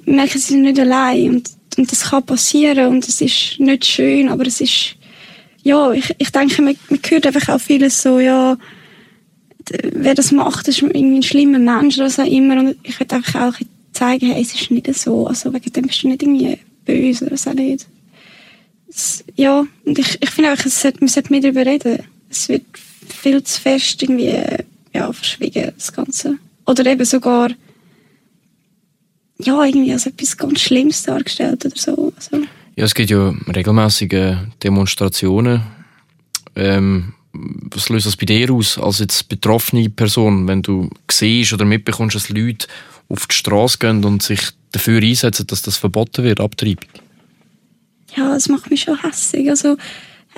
merken, 0.05 0.39
sie 0.39 0.53
sind 0.53 0.63
nicht 0.63 0.79
allein. 0.79 1.31
Und 1.31 1.51
und 1.81 1.91
das 1.91 2.11
kann 2.11 2.23
passieren 2.23 2.89
und 2.89 3.09
es 3.09 3.23
ist 3.23 3.59
nicht 3.59 3.87
schön, 3.87 4.29
aber 4.29 4.47
es 4.47 4.61
ist, 4.61 4.97
ja, 5.63 5.93
ich, 5.93 6.15
ich 6.19 6.31
denke, 6.31 6.61
man, 6.61 6.77
man 6.91 7.01
hört 7.09 7.27
einfach 7.27 7.55
auch 7.55 7.61
vieles 7.61 8.03
so, 8.03 8.21
ja, 8.21 8.59
wer 9.83 10.15
das 10.15 10.31
macht, 10.31 10.69
ist 10.69 10.83
irgendwie 10.83 11.17
ein 11.17 11.23
schlimmer 11.23 11.59
Mensch 11.59 11.97
oder 11.97 12.09
auch 12.09 12.27
immer. 12.27 12.61
Und 12.61 12.77
ich 12.83 13.01
würde 13.01 13.17
einfach 13.17 13.49
auch 13.49 13.55
zeigen, 13.93 14.31
hey, 14.31 14.43
es 14.43 14.55
ist 14.55 14.71
nicht 14.71 14.95
so. 14.95 15.27
Also 15.27 15.55
wegen 15.55 15.73
dem 15.73 15.87
bist 15.87 16.03
du 16.03 16.09
nicht 16.09 16.23
irgendwie 16.23 16.59
böse 16.85 17.25
oder 17.25 17.39
so 17.39 17.53
nicht. 17.55 17.87
Es, 18.91 19.25
ja, 19.37 19.65
und 19.87 19.99
ich, 19.99 20.19
ich 20.21 20.31
finde 20.31 20.53
auch, 20.53 20.63
es 20.63 20.83
sollte, 20.83 21.01
man 21.01 21.09
sollte 21.09 21.33
mehr 21.33 21.41
darüber 21.41 21.65
reden. 21.65 22.01
Es 22.29 22.51
wird 22.51 22.65
viel 23.09 23.43
zu 23.43 23.59
fest 23.59 24.03
irgendwie, 24.03 24.35
ja, 24.93 25.11
verschwiegen, 25.11 25.73
das 25.79 25.93
Ganze. 25.95 26.37
Oder 26.67 26.85
eben 26.85 27.07
sogar 27.07 27.51
ja, 29.43 29.65
irgendwie 29.65 29.93
als 29.93 30.07
etwas 30.07 30.37
ganz 30.37 30.61
Schlimmes 30.61 31.03
dargestellt 31.03 31.65
oder 31.65 31.77
so. 31.77 32.13
Also. 32.17 32.45
Ja, 32.77 32.85
es 32.85 32.95
gibt 32.95 33.11
ja 33.11 33.35
regelmäßige 33.55 34.37
Demonstrationen. 34.63 35.63
Ähm, 36.57 37.15
was 37.33 37.89
löst 37.89 38.07
das 38.07 38.17
bei 38.17 38.27
dir 38.27 38.51
aus, 38.53 38.79
als 38.79 38.99
jetzt 38.99 39.29
betroffene 39.29 39.89
Person, 39.89 40.49
wenn 40.49 40.63
du 40.63 40.91
siehst 41.11 41.53
oder 41.53 41.65
mitbekommst, 41.65 42.17
dass 42.17 42.29
Leute 42.29 42.67
auf 43.09 43.27
die 43.27 43.35
Straße 43.35 43.79
gehen 43.79 44.05
und 44.05 44.23
sich 44.23 44.41
dafür 44.73 45.01
einsetzen, 45.03 45.47
dass 45.47 45.63
das 45.63 45.77
verboten 45.77 46.25
wird, 46.25 46.41
Abtreibung? 46.41 46.89
Ja, 48.17 48.35
es 48.35 48.49
macht 48.49 48.71
mich 48.71 48.83
schon 48.83 49.01
hässlich. 49.01 49.49
Also, 49.49 49.77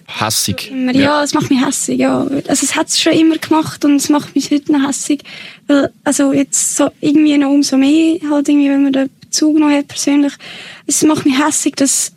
hässig. 0.06 0.70
Ja, 0.70 0.92
ja, 0.92 1.22
es 1.22 1.34
macht 1.34 1.50
mich 1.50 1.64
hässig, 1.64 1.98
ja. 1.98 2.26
Also 2.48 2.64
es 2.64 2.74
hat 2.74 2.88
es 2.88 3.00
schon 3.00 3.12
immer 3.12 3.36
gemacht 3.36 3.84
und 3.84 3.96
es 3.96 4.08
macht 4.08 4.34
mich 4.34 4.50
heute 4.50 4.72
noch 4.72 4.86
hässig. 4.86 5.22
Weil, 5.66 5.92
also 6.04 6.32
jetzt 6.32 6.76
so 6.76 6.90
irgendwie 7.00 7.36
noch 7.38 7.50
umso 7.50 7.76
mehr, 7.76 8.18
halt 8.30 8.48
irgendwie, 8.48 8.70
wenn 8.70 8.82
man 8.82 8.92
den 8.92 9.10
Bezug 9.20 9.58
noch 9.58 9.70
hat 9.70 9.88
persönlich. 9.88 10.32
Es 10.86 11.02
macht 11.02 11.24
mich 11.24 11.38
hässig, 11.38 11.76
dass, 11.76 12.12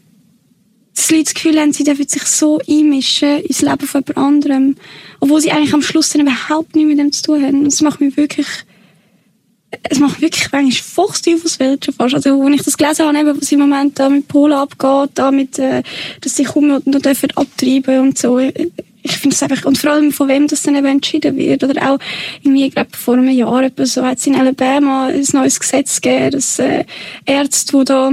dass 0.95 1.11
Leute 1.11 1.23
das 1.25 1.33
Gefühl 1.33 1.59
haben, 1.59 1.73
sie 1.73 1.83
dürfen 1.83 2.07
sich 2.07 2.23
so 2.23 2.59
einmischen 2.67 3.41
ins 3.41 3.61
Leben 3.61 3.87
von 3.87 4.03
jemand 4.05 4.17
anderem. 4.17 4.75
Obwohl 5.19 5.41
sie 5.41 5.51
eigentlich 5.51 5.73
am 5.73 5.81
Schluss 5.81 6.09
dann 6.09 6.21
überhaupt 6.21 6.75
nichts 6.75 6.89
mit 6.89 6.99
dem 6.99 7.11
zu 7.11 7.23
tun 7.23 7.43
haben. 7.43 7.65
Das 7.65 7.81
macht 7.81 8.01
mich 8.01 8.17
wirklich 8.17 8.47
es 9.83 9.99
macht 9.99 10.21
wirklich 10.21 10.51
manchmal 10.51 11.07
Fuchsteufelswild 11.07 11.85
schon 11.85 11.93
fast. 11.93 12.15
Also, 12.15 12.41
als 12.41 12.55
ich 12.55 12.63
das 12.63 12.77
gelesen 12.77 13.05
habe, 13.05 13.17
eben, 13.17 13.41
was 13.41 13.51
im 13.51 13.59
Moment 13.59 13.99
da 13.99 14.09
mit 14.09 14.27
Polen 14.27 14.53
abgeht, 14.53 15.11
da 15.15 15.31
mit, 15.31 15.59
äh, 15.59 15.83
dass 16.21 16.35
sie 16.35 16.43
kaum 16.43 16.67
noch, 16.67 16.85
noch 16.85 17.01
dürfen 17.01 17.31
abtreiben 17.35 17.99
und 17.99 18.17
so. 18.17 18.39
Ich, 18.39 18.53
ich 19.03 19.17
finde 19.17 19.35
es 19.35 19.43
einfach, 19.43 19.65
und 19.65 19.77
vor 19.77 19.91
allem 19.91 20.11
von 20.11 20.27
wem 20.27 20.47
das 20.47 20.63
dann 20.63 20.75
eben 20.75 20.87
entschieden 20.87 21.37
wird, 21.37 21.63
oder 21.63 21.91
auch 21.91 21.99
irgendwie, 22.41 22.69
glaube 22.69 22.89
vor 22.97 23.15
einem 23.15 23.29
Jahr 23.29 23.63
etwa 23.63 23.85
so, 23.85 24.03
hat 24.03 24.17
es 24.17 24.27
in 24.27 24.35
Alabama 24.35 25.07
ein 25.07 25.25
neues 25.33 25.59
Gesetz 25.59 26.01
gegeben, 26.01 26.31
dass 26.31 26.57
äh, 26.59 26.85
Ärzte, 27.25 27.77
die 27.77 27.85
da 27.85 28.11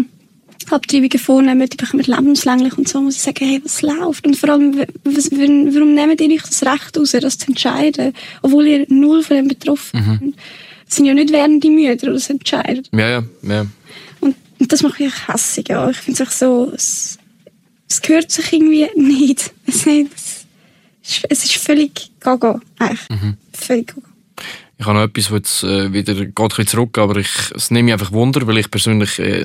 Abtreibungen 0.70 1.18
vornehmen, 1.18 1.68
die 1.68 1.76
bekommen 1.76 2.04
lebenslänglich 2.04 2.76
und 2.78 2.88
so, 2.88 3.00
muss 3.00 3.16
ich 3.16 3.22
sagen, 3.22 3.44
hey, 3.44 3.60
was 3.64 3.82
läuft? 3.82 4.26
Und 4.26 4.36
vor 4.36 4.50
allem, 4.50 4.78
was, 5.04 5.30
warum 5.30 5.94
nehmt 5.94 6.20
ihr 6.20 6.30
euch 6.30 6.42
das 6.42 6.62
Recht 6.62 6.96
raus, 6.96 7.12
das 7.12 7.38
zu 7.38 7.48
entscheiden, 7.48 8.12
obwohl 8.42 8.66
ihr 8.66 8.86
null 8.88 9.22
von 9.22 9.36
dem 9.36 9.48
betroffen 9.48 10.20
mhm. 10.20 10.34
Sind 10.94 11.06
ja 11.06 11.14
nicht 11.14 11.30
Mütter, 11.30 12.06
die 12.06 12.12
das 12.12 12.30
entscheiden. 12.30 12.86
Ja, 12.92 13.08
ja, 13.08 13.24
ja. 13.42 13.66
Und, 14.20 14.36
und 14.58 14.72
das 14.72 14.82
macht 14.82 15.00
mich 15.00 15.12
hässlich, 15.28 15.68
ja. 15.68 15.88
Ich 15.90 15.98
finde 15.98 16.22
es 16.22 16.38
so, 16.38 16.72
es, 16.74 17.18
es 17.88 18.02
gehört 18.02 18.30
sich 18.30 18.52
irgendwie 18.52 18.88
nicht. 18.96 19.52
Es, 19.66 19.86
nicht, 19.86 20.10
es 21.28 21.44
ist 21.44 21.56
völlig 21.56 22.10
gaga, 22.20 22.60
eigentlich. 22.78 23.08
Mhm. 23.10 23.36
Völlig 23.52 23.88
gaga. 23.88 24.08
Ich 24.78 24.86
habe 24.86 24.98
noch 24.98 25.04
etwas, 25.04 25.28
das 25.28 25.32
jetzt 25.32 25.62
äh, 25.62 25.92
wieder 25.92 26.14
geht 26.14 26.38
ein 26.38 26.48
bisschen 26.48 26.66
zurück, 26.66 26.98
aber 26.98 27.16
ich, 27.16 27.30
es 27.54 27.70
nimmt 27.70 27.84
mich 27.84 27.92
einfach 27.92 28.12
Wunder, 28.12 28.46
weil 28.46 28.58
ich 28.58 28.70
persönlich 28.70 29.18
äh, 29.18 29.44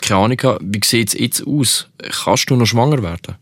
keine 0.00 0.20
Ahnung 0.20 0.38
habe. 0.42 0.58
Wie 0.62 0.80
sieht 0.82 1.08
es 1.08 1.14
jetzt 1.18 1.46
aus? 1.46 1.88
Kannst 2.24 2.48
du 2.48 2.56
noch 2.56 2.66
schwanger 2.66 3.02
werden? 3.02 3.36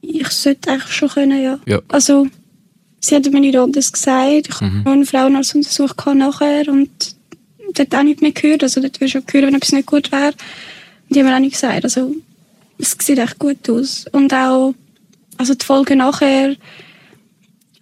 Ich 0.00 0.28
sollte 0.28 0.70
eigentlich 0.70 0.92
schon 0.92 1.10
können, 1.10 1.42
ja. 1.42 1.58
ja. 1.66 1.80
Also, 1.88 2.26
sie 3.04 3.16
hat 3.16 3.30
mir 3.30 3.40
nicht 3.40 3.56
anders 3.56 3.92
gesagt. 3.92 4.48
Ich 4.48 4.60
mhm. 4.60 4.80
habe 4.80 4.90
einen 4.90 5.06
Frauenarztuntersuch 5.06 5.94
nachher 6.14 6.68
und 6.68 7.16
dort 7.74 7.94
auch 7.94 8.02
nicht 8.02 8.22
mehr 8.22 8.32
gehört. 8.32 8.62
Also 8.62 8.80
dort 8.80 9.00
wirst 9.00 9.14
du 9.14 9.18
auch 9.18 9.32
hören, 9.32 9.46
wenn 9.46 9.54
etwas 9.54 9.72
nicht 9.72 9.86
gut 9.86 10.10
wäre. 10.12 10.28
Und 10.28 11.14
die 11.14 11.20
haben 11.20 11.26
mir 11.26 11.36
auch 11.36 11.40
nicht 11.40 11.54
gesagt. 11.54 11.84
Also, 11.84 12.14
es 12.78 12.96
sieht 13.00 13.18
echt 13.18 13.38
gut 13.38 13.68
aus. 13.68 14.06
Und 14.12 14.32
auch, 14.32 14.74
also 15.36 15.54
die 15.54 15.64
Folge 15.64 15.96
nachher, 15.96 16.56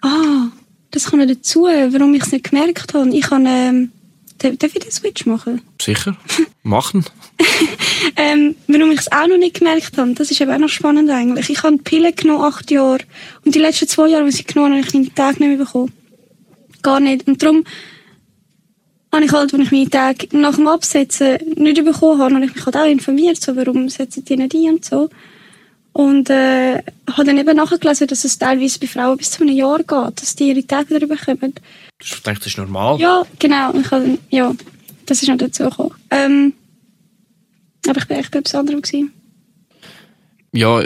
ah, 0.03 0.49
das 0.91 1.07
kommt 1.07 1.31
dazu, 1.31 1.63
warum 1.65 2.15
ich 2.15 2.23
es 2.23 2.33
nicht 2.33 2.51
gemerkt 2.51 2.95
habe. 2.95 3.15
Ich 3.17 3.31
habe, 3.31 3.45
ähm, 3.47 3.93
darf 4.43 4.75
ich 4.75 4.83
den 4.83 4.91
Switch 4.91 5.27
machen? 5.27 5.63
Sicher. 5.81 6.17
Machen. 6.63 7.05
ähm, 8.17 8.55
warum 8.69 8.93
ich 8.93 9.01
es 9.01 9.13
auch 9.13 9.27
noch 9.27 9.39
nicht 9.39 9.59
gemerkt 9.59 9.97
habe, 9.99 10.15
das 10.15 10.31
ist 10.31 10.41
eben 10.41 10.53
auch 10.53 10.59
noch 10.59 10.69
spannend 10.69 11.11
eigentlich. 11.11 11.51
Ich 11.51 11.63
habe 11.63 11.79
Pillen 11.79 12.15
genommen, 12.15 12.45
acht 12.45 12.71
Jahre. 12.71 13.01
Und 13.45 13.55
die 13.55 13.59
letzten 13.59 13.89
zwei 13.89 14.09
Jahre, 14.09 14.29
die 14.29 14.31
ich 14.31 14.47
genommen 14.47 14.73
habe, 14.73 14.81
habe 14.81 14.89
ich 14.89 14.95
meine 14.95 15.15
Tage 15.15 15.39
nicht 15.39 15.49
mehr 15.49 15.59
bekommen. 15.59 15.93
Gar 16.83 17.01
nicht. 17.01 17.27
Und 17.27 17.43
darum 17.43 17.65
habe 19.13 19.25
ich 19.25 19.33
halt, 19.33 19.53
als 19.53 19.63
ich 19.63 19.73
meine 19.73 19.91
Tage 19.91 20.29
nach 20.37 20.57
dem 20.57 20.69
Absetzen 20.69 21.39
nicht 21.57 21.85
bekommen 21.85 22.21
habe, 22.21 22.35
habe 22.35 22.45
ich 22.45 22.55
mich 22.55 22.65
halt 22.65 22.77
auch 22.77 22.87
informiert, 22.87 23.41
so, 23.41 23.57
warum 23.57 23.89
setzen 23.89 24.25
die 24.25 24.37
nicht 24.37 24.55
ein 24.55 24.75
und 24.75 24.85
so. 24.85 25.11
Und 25.93 26.31
äh, 26.31 26.83
habe 27.17 27.25
dann 27.25 27.39
eben 27.39 27.57
nachgelesen, 27.57 28.07
dass 28.07 28.25
es 28.25 28.39
teilweise 28.39 28.79
bei 28.79 28.87
Frauen 28.87 29.17
bis 29.17 29.31
zu 29.33 29.43
einem 29.43 29.57
Jahr 29.57 29.79
geht, 29.79 30.21
dass 30.23 30.37
die 30.37 30.51
ihre 30.51 30.67
Tage 30.67 30.99
darüber 30.99 31.17
bekommen. 31.17 31.55
Ich 32.01 32.23
denke, 32.23 32.41
das 32.41 32.47
ist 32.49 32.59
normal. 32.59 32.99
Ja, 33.01 33.25
genau. 33.39 33.75
Ich 33.75 33.91
habe, 33.91 34.19
ja, 34.31 34.53
das 35.07 35.23
ist 35.23 35.29
noch 35.29 35.37
dazu 35.37 35.65
gekommen. 35.65 35.95
Ähm, 36.11 36.53
aber 37.89 38.01
ich 38.01 38.09
war 38.11 38.19
echt 38.19 38.31
bei 38.31 38.39
etwas 38.39 38.55
anderem. 38.55 38.83
Gewesen. 38.83 39.13
Ja, 40.53 40.83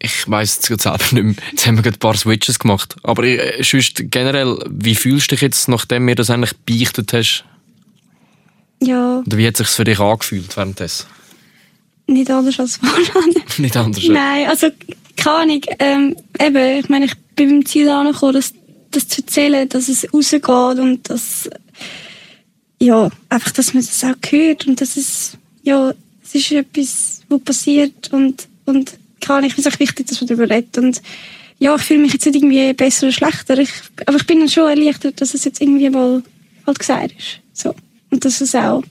ich 0.00 0.30
weiss 0.30 0.58
es 0.60 0.68
jetzt 0.68 0.82
selber 0.82 0.98
nicht 1.12 1.12
mehr. 1.24 1.34
Jetzt 1.50 1.66
haben 1.66 1.76
wir 1.76 1.82
gerade 1.82 1.96
ein 1.96 2.00
paar 2.00 2.16
Switches 2.16 2.58
gemacht. 2.58 2.96
Aber 3.02 3.24
äh, 3.24 3.62
sonst 3.62 4.10
generell, 4.10 4.58
wie 4.68 4.94
fühlst 4.94 5.30
du 5.30 5.34
dich 5.34 5.42
jetzt, 5.42 5.68
nachdem 5.68 6.06
du 6.06 6.14
das 6.14 6.30
eigentlich 6.30 6.56
beichtet 6.58 7.12
hast? 7.12 7.44
Ja. 8.80 9.22
Oder 9.26 9.36
wie 9.36 9.46
hat 9.46 9.54
es 9.54 9.66
sich 9.66 9.68
für 9.68 9.84
dich 9.84 9.98
angefühlt 9.98 10.56
währenddessen? 10.56 11.06
Nicht 12.06 12.30
anders 12.30 12.58
als 12.58 12.76
vorher. 12.82 13.22
nicht 13.58 13.76
anders? 13.76 14.02
Nein, 14.08 14.48
also 14.48 14.68
keine 15.18 15.36
Ahnung. 15.36 15.60
Ähm, 15.78 16.16
eben, 16.40 16.78
ich 16.78 16.88
meine, 16.88 17.04
ich 17.04 17.14
bin 17.36 17.50
beim 17.50 17.66
Ziel 17.66 17.88
angekommen, 17.88 18.34
das, 18.34 18.54
das 18.90 19.08
zu 19.08 19.20
erzählen, 19.20 19.68
dass 19.68 19.88
es 19.88 20.12
rausgeht 20.12 20.48
und 20.48 21.10
dass, 21.10 21.50
ja, 22.80 23.10
einfach, 23.28 23.50
dass 23.50 23.74
man 23.74 23.84
das 23.84 24.04
auch 24.04 24.14
hört 24.30 24.66
und 24.66 24.80
dass 24.80 24.96
es, 24.96 25.36
ja, 25.62 25.92
es 26.24 26.34
ist 26.34 26.52
etwas, 26.52 27.20
was 27.28 27.40
passiert 27.42 28.12
und, 28.12 28.48
und 28.64 28.94
keine 29.20 29.38
Ahnung, 29.38 29.48
ich 29.48 29.54
finde 29.54 29.68
es 29.68 29.74
auch 29.74 29.80
wichtig, 29.80 30.06
dass 30.06 30.20
man 30.20 30.28
darüber 30.28 30.48
redet 30.48 30.78
und 30.78 31.02
ja, 31.58 31.74
ich 31.74 31.82
fühle 31.82 32.00
mich 32.00 32.12
jetzt 32.12 32.24
nicht 32.24 32.36
irgendwie 32.36 32.72
besser 32.72 33.06
oder 33.06 33.12
schlechter, 33.12 33.58
ich, 33.58 33.70
aber 34.06 34.16
ich 34.16 34.26
bin 34.26 34.38
dann 34.38 34.48
schon 34.48 34.68
erleichtert, 34.68 35.20
dass 35.20 35.34
es 35.34 35.44
jetzt 35.44 35.60
irgendwie 35.60 35.90
mal 35.90 36.22
halt 36.66 36.78
gesagt 36.78 37.14
ist. 37.18 37.40
So. 37.52 37.74
Und 38.10 38.24
dass 38.24 38.40
es 38.40 38.54
auch 38.54 38.84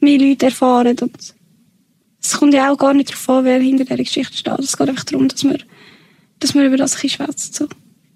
mehr 0.00 0.18
Leute 0.18 0.46
erfahren 0.46 0.96
und 1.00 1.34
es 2.22 2.38
kommt 2.38 2.54
ja 2.54 2.70
auch 2.70 2.76
gar 2.76 2.94
nicht 2.94 3.10
darauf 3.10 3.28
an, 3.30 3.44
wer 3.44 3.60
hinter 3.60 3.84
dieser 3.84 3.96
Geschichte 3.96 4.36
steht. 4.36 4.58
Es 4.58 4.76
geht 4.76 4.88
einfach 4.88 5.04
darum, 5.04 5.28
dass 5.28 5.42
man, 5.44 5.62
dass 6.38 6.54
man 6.54 6.66
über 6.66 6.76
das 6.76 6.94
ein 6.94 7.02
bisschen 7.02 7.26
schwätzt. 7.26 7.54
So. 7.54 7.68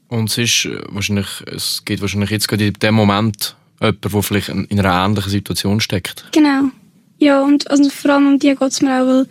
Und 0.09 0.31
es 0.31 0.39
ist 0.39 0.67
äh, 0.67 0.81
wahrscheinlich, 0.89 1.27
es 1.47 1.85
gibt 1.85 2.01
wahrscheinlich 2.03 2.31
jetzt 2.31 2.49
gerade 2.49 2.67
in 2.67 2.75
dem 2.75 2.95
Moment 2.95 3.57
jemand, 3.81 4.05
der 4.05 4.23
vielleicht 4.23 4.49
in 4.49 4.67
einer 4.71 5.05
ähnlichen 5.05 5.31
Situation 5.31 5.81
steckt. 5.81 6.27
Genau. 6.33 6.71
Ja, 7.19 7.43
und 7.43 7.71
also 7.71 7.89
vor 7.91 8.13
allem 8.13 8.29
um 8.29 8.39
die 8.39 8.55
geht 8.55 8.63
es 8.63 8.83
mir 8.83 9.03
auch, 9.03 9.07
weil 9.07 9.27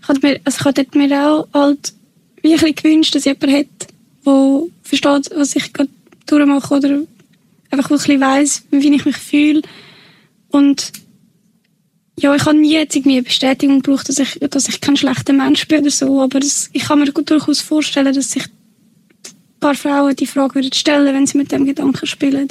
ich 0.00 0.08
hatte 0.08 0.20
mir, 0.26 0.40
also 0.44 0.58
ich 0.58 0.64
hatte 0.64 0.98
mir 0.98 1.26
auch 1.26 1.48
halt 1.52 1.92
wirklich 2.42 2.76
gewünscht, 2.76 3.14
dass 3.14 3.24
jemand 3.24 3.52
hat, 3.52 3.66
der 4.24 4.62
versteht, 4.82 5.30
was 5.36 5.56
ich 5.56 5.72
gerade 5.72 5.90
durchmache 6.26 6.74
oder 6.74 7.00
einfach 7.70 7.90
wirklich 7.90 8.20
weiss, 8.20 8.64
wie 8.70 8.94
ich 8.94 9.04
mich 9.04 9.16
fühle. 9.16 9.62
Und 10.48 10.92
ja, 12.18 12.34
ich 12.34 12.44
habe 12.46 12.56
nie 12.56 12.72
jetzt 12.72 12.96
irgendwie 12.96 13.16
eine 13.16 13.24
Bestätigung 13.24 13.82
gebraucht, 13.82 14.08
dass 14.08 14.18
ich, 14.18 14.38
dass 14.50 14.68
ich 14.68 14.80
kein 14.80 14.96
schlechter 14.96 15.32
Mensch 15.32 15.68
bin 15.68 15.80
oder 15.80 15.90
so, 15.90 16.22
aber 16.22 16.40
das, 16.40 16.70
ich 16.72 16.84
kann 16.84 16.98
mir 16.98 17.12
durchaus 17.12 17.60
vorstellen, 17.60 18.14
dass 18.14 18.30
sich 18.30 18.44
ein 18.44 19.60
paar 19.60 19.74
Frauen 19.74 20.16
die 20.16 20.26
Frage 20.26 20.56
würden 20.56 20.72
stellen, 20.72 21.14
wenn 21.14 21.26
sie 21.26 21.36
mit 21.36 21.52
dem 21.52 21.66
Gedanken 21.66 22.06
spielen. 22.06 22.48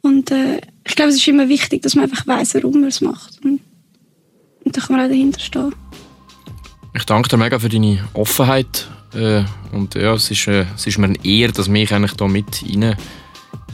Und 0.00 0.30
äh, 0.30 0.60
ich 0.86 0.96
glaube, 0.96 1.10
es 1.10 1.16
ist 1.16 1.28
immer 1.28 1.48
wichtig, 1.48 1.82
dass 1.82 1.94
man 1.94 2.04
einfach 2.04 2.26
weiß, 2.26 2.54
warum 2.54 2.80
man 2.80 2.88
es 2.88 3.00
macht. 3.00 3.42
Und, 3.44 3.60
und 4.64 4.76
da 4.76 4.80
kann 4.80 4.96
man 4.96 5.06
auch 5.06 5.10
dahinter 5.10 5.40
stehen. 5.40 5.74
Ich 6.94 7.04
danke 7.04 7.28
dir 7.28 7.36
mega 7.36 7.58
für 7.58 7.68
deine 7.68 8.06
Offenheit. 8.14 8.88
Äh, 9.14 9.44
und 9.72 9.94
ja, 9.94 10.14
es 10.14 10.30
ist, 10.30 10.46
äh, 10.46 10.66
es 10.76 10.86
ist 10.86 10.98
mir 10.98 11.06
eine 11.06 11.24
Ehre, 11.24 11.52
dass 11.52 11.68
mich 11.68 11.92
eigentlich 11.92 12.14
da 12.14 12.28
mit 12.28 12.64
rein 12.68 12.96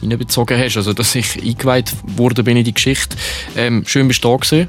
einbezogen 0.01 0.57
hast, 0.57 0.77
also 0.77 0.93
dass 0.93 1.15
ich 1.15 1.41
eingeweiht 1.41 1.93
wurde 2.03 2.43
bin 2.43 2.57
in 2.57 2.63
die 2.63 2.73
Geschichte. 2.73 3.15
Ähm, 3.55 3.83
schön 3.85 4.07
bist 4.07 4.23
du 4.23 4.29
da 4.29 4.35
gewesen. 4.35 4.67